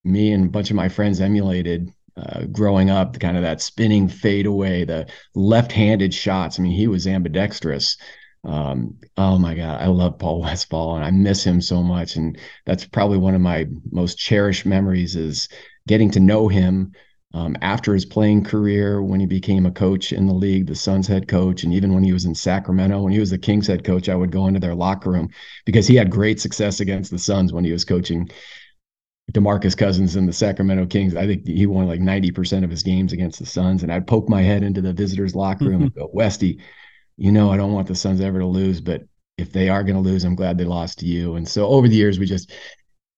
[0.03, 3.61] me and a bunch of my friends emulated uh, growing up, the kind of that
[3.61, 6.59] spinning fadeaway, the left-handed shots.
[6.59, 7.97] I mean, he was ambidextrous.
[8.47, 12.15] Um, oh my God, I love Paul Westphal and I miss him so much.
[12.15, 15.49] And that's probably one of my most cherished memories is
[15.87, 16.93] getting to know him
[17.33, 21.07] um, after his playing career when he became a coach in the league, the Suns
[21.07, 23.83] head coach, and even when he was in Sacramento, when he was the Kings head
[23.83, 25.29] coach, I would go into their locker room
[25.65, 28.29] because he had great success against the Suns when he was coaching
[29.33, 31.15] DeMarcus Cousins and the Sacramento Kings.
[31.15, 33.83] I think he won like 90% of his games against the Suns.
[33.83, 36.59] And I'd poke my head into the visitors' locker room and go, Westy,
[37.17, 39.03] you know, I don't want the Suns ever to lose, but
[39.37, 41.35] if they are going to lose, I'm glad they lost to you.
[41.35, 42.51] And so over the years, we just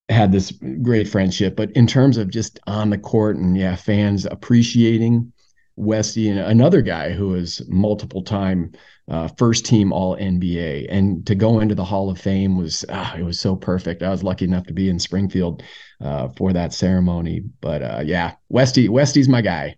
[0.09, 1.55] had this great friendship.
[1.55, 5.31] But in terms of just on the court and yeah, fans appreciating
[5.75, 8.73] Westy and another guy who was multiple time
[9.09, 13.15] uh, first team All NBA, and to go into the Hall of Fame was ah,
[13.15, 14.03] it was so perfect.
[14.03, 15.63] I was lucky enough to be in Springfield
[15.99, 17.41] uh, for that ceremony.
[17.61, 19.77] But uh, yeah, Westy Westy's my guy.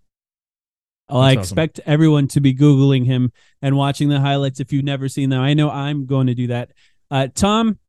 [1.11, 1.91] Well, I expect awesome.
[1.91, 3.31] everyone to be Googling him
[3.61, 5.41] and watching the highlights if you've never seen them.
[5.41, 6.71] I know I'm going to do that.
[7.09, 7.79] Uh, Tom,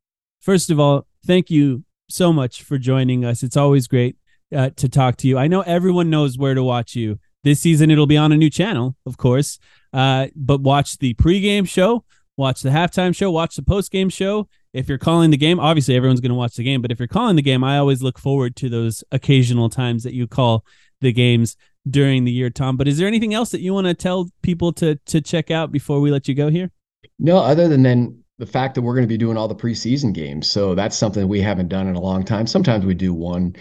[0.41, 3.43] first of all, thank you so much for joining us.
[3.43, 4.17] It's always great
[4.53, 5.37] uh, to talk to you.
[5.37, 7.19] I know everyone knows where to watch you.
[7.43, 9.59] This season, it'll be on a new channel, of course.
[9.91, 12.05] Uh, but watch the pregame show,
[12.37, 14.47] watch the halftime show, watch the postgame show.
[14.73, 16.81] If you're calling the game, obviously everyone's going to watch the game.
[16.81, 20.13] But if you're calling the game, I always look forward to those occasional times that
[20.13, 20.65] you call
[21.01, 21.57] the games
[21.89, 22.77] during the year, Tom.
[22.77, 25.71] But is there anything else that you want to tell people to to check out
[25.71, 26.71] before we let you go here?
[27.19, 30.13] No, other than then the fact that we're going to be doing all the preseason
[30.13, 30.49] games.
[30.49, 32.47] So that's something we haven't done in a long time.
[32.47, 33.55] Sometimes we do one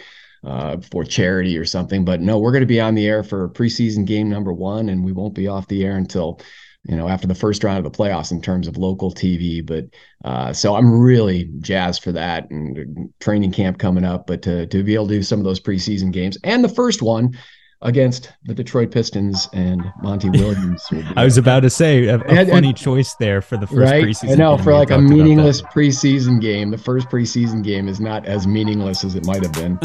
[0.45, 3.49] uh, for charity or something, but no, we're going to be on the air for
[3.51, 6.41] preseason game number one, and we won't be off the air until
[6.85, 9.65] you know after the first round of the playoffs in terms of local TV.
[9.65, 9.85] But
[10.25, 14.27] uh, so I'm really jazzed for that and training camp coming up.
[14.27, 17.03] But to to be able to do some of those preseason games and the first
[17.03, 17.39] one
[17.83, 20.85] against the Detroit Pistons and Monty Williams.
[21.17, 23.93] I was about to say a, a and, funny and, choice there for the first
[23.93, 24.05] right?
[24.05, 24.33] preseason.
[24.33, 28.47] I know for like a meaningless preseason game, the first preseason game is not as
[28.47, 29.79] meaningless as it might have been.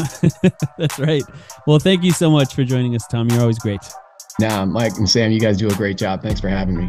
[0.78, 1.22] That's right.
[1.66, 3.28] Well, thank you so much for joining us, Tom.
[3.30, 3.80] You're always great.
[4.40, 6.22] Now, Mike and Sam, you guys do a great job.
[6.22, 6.88] Thanks for having me.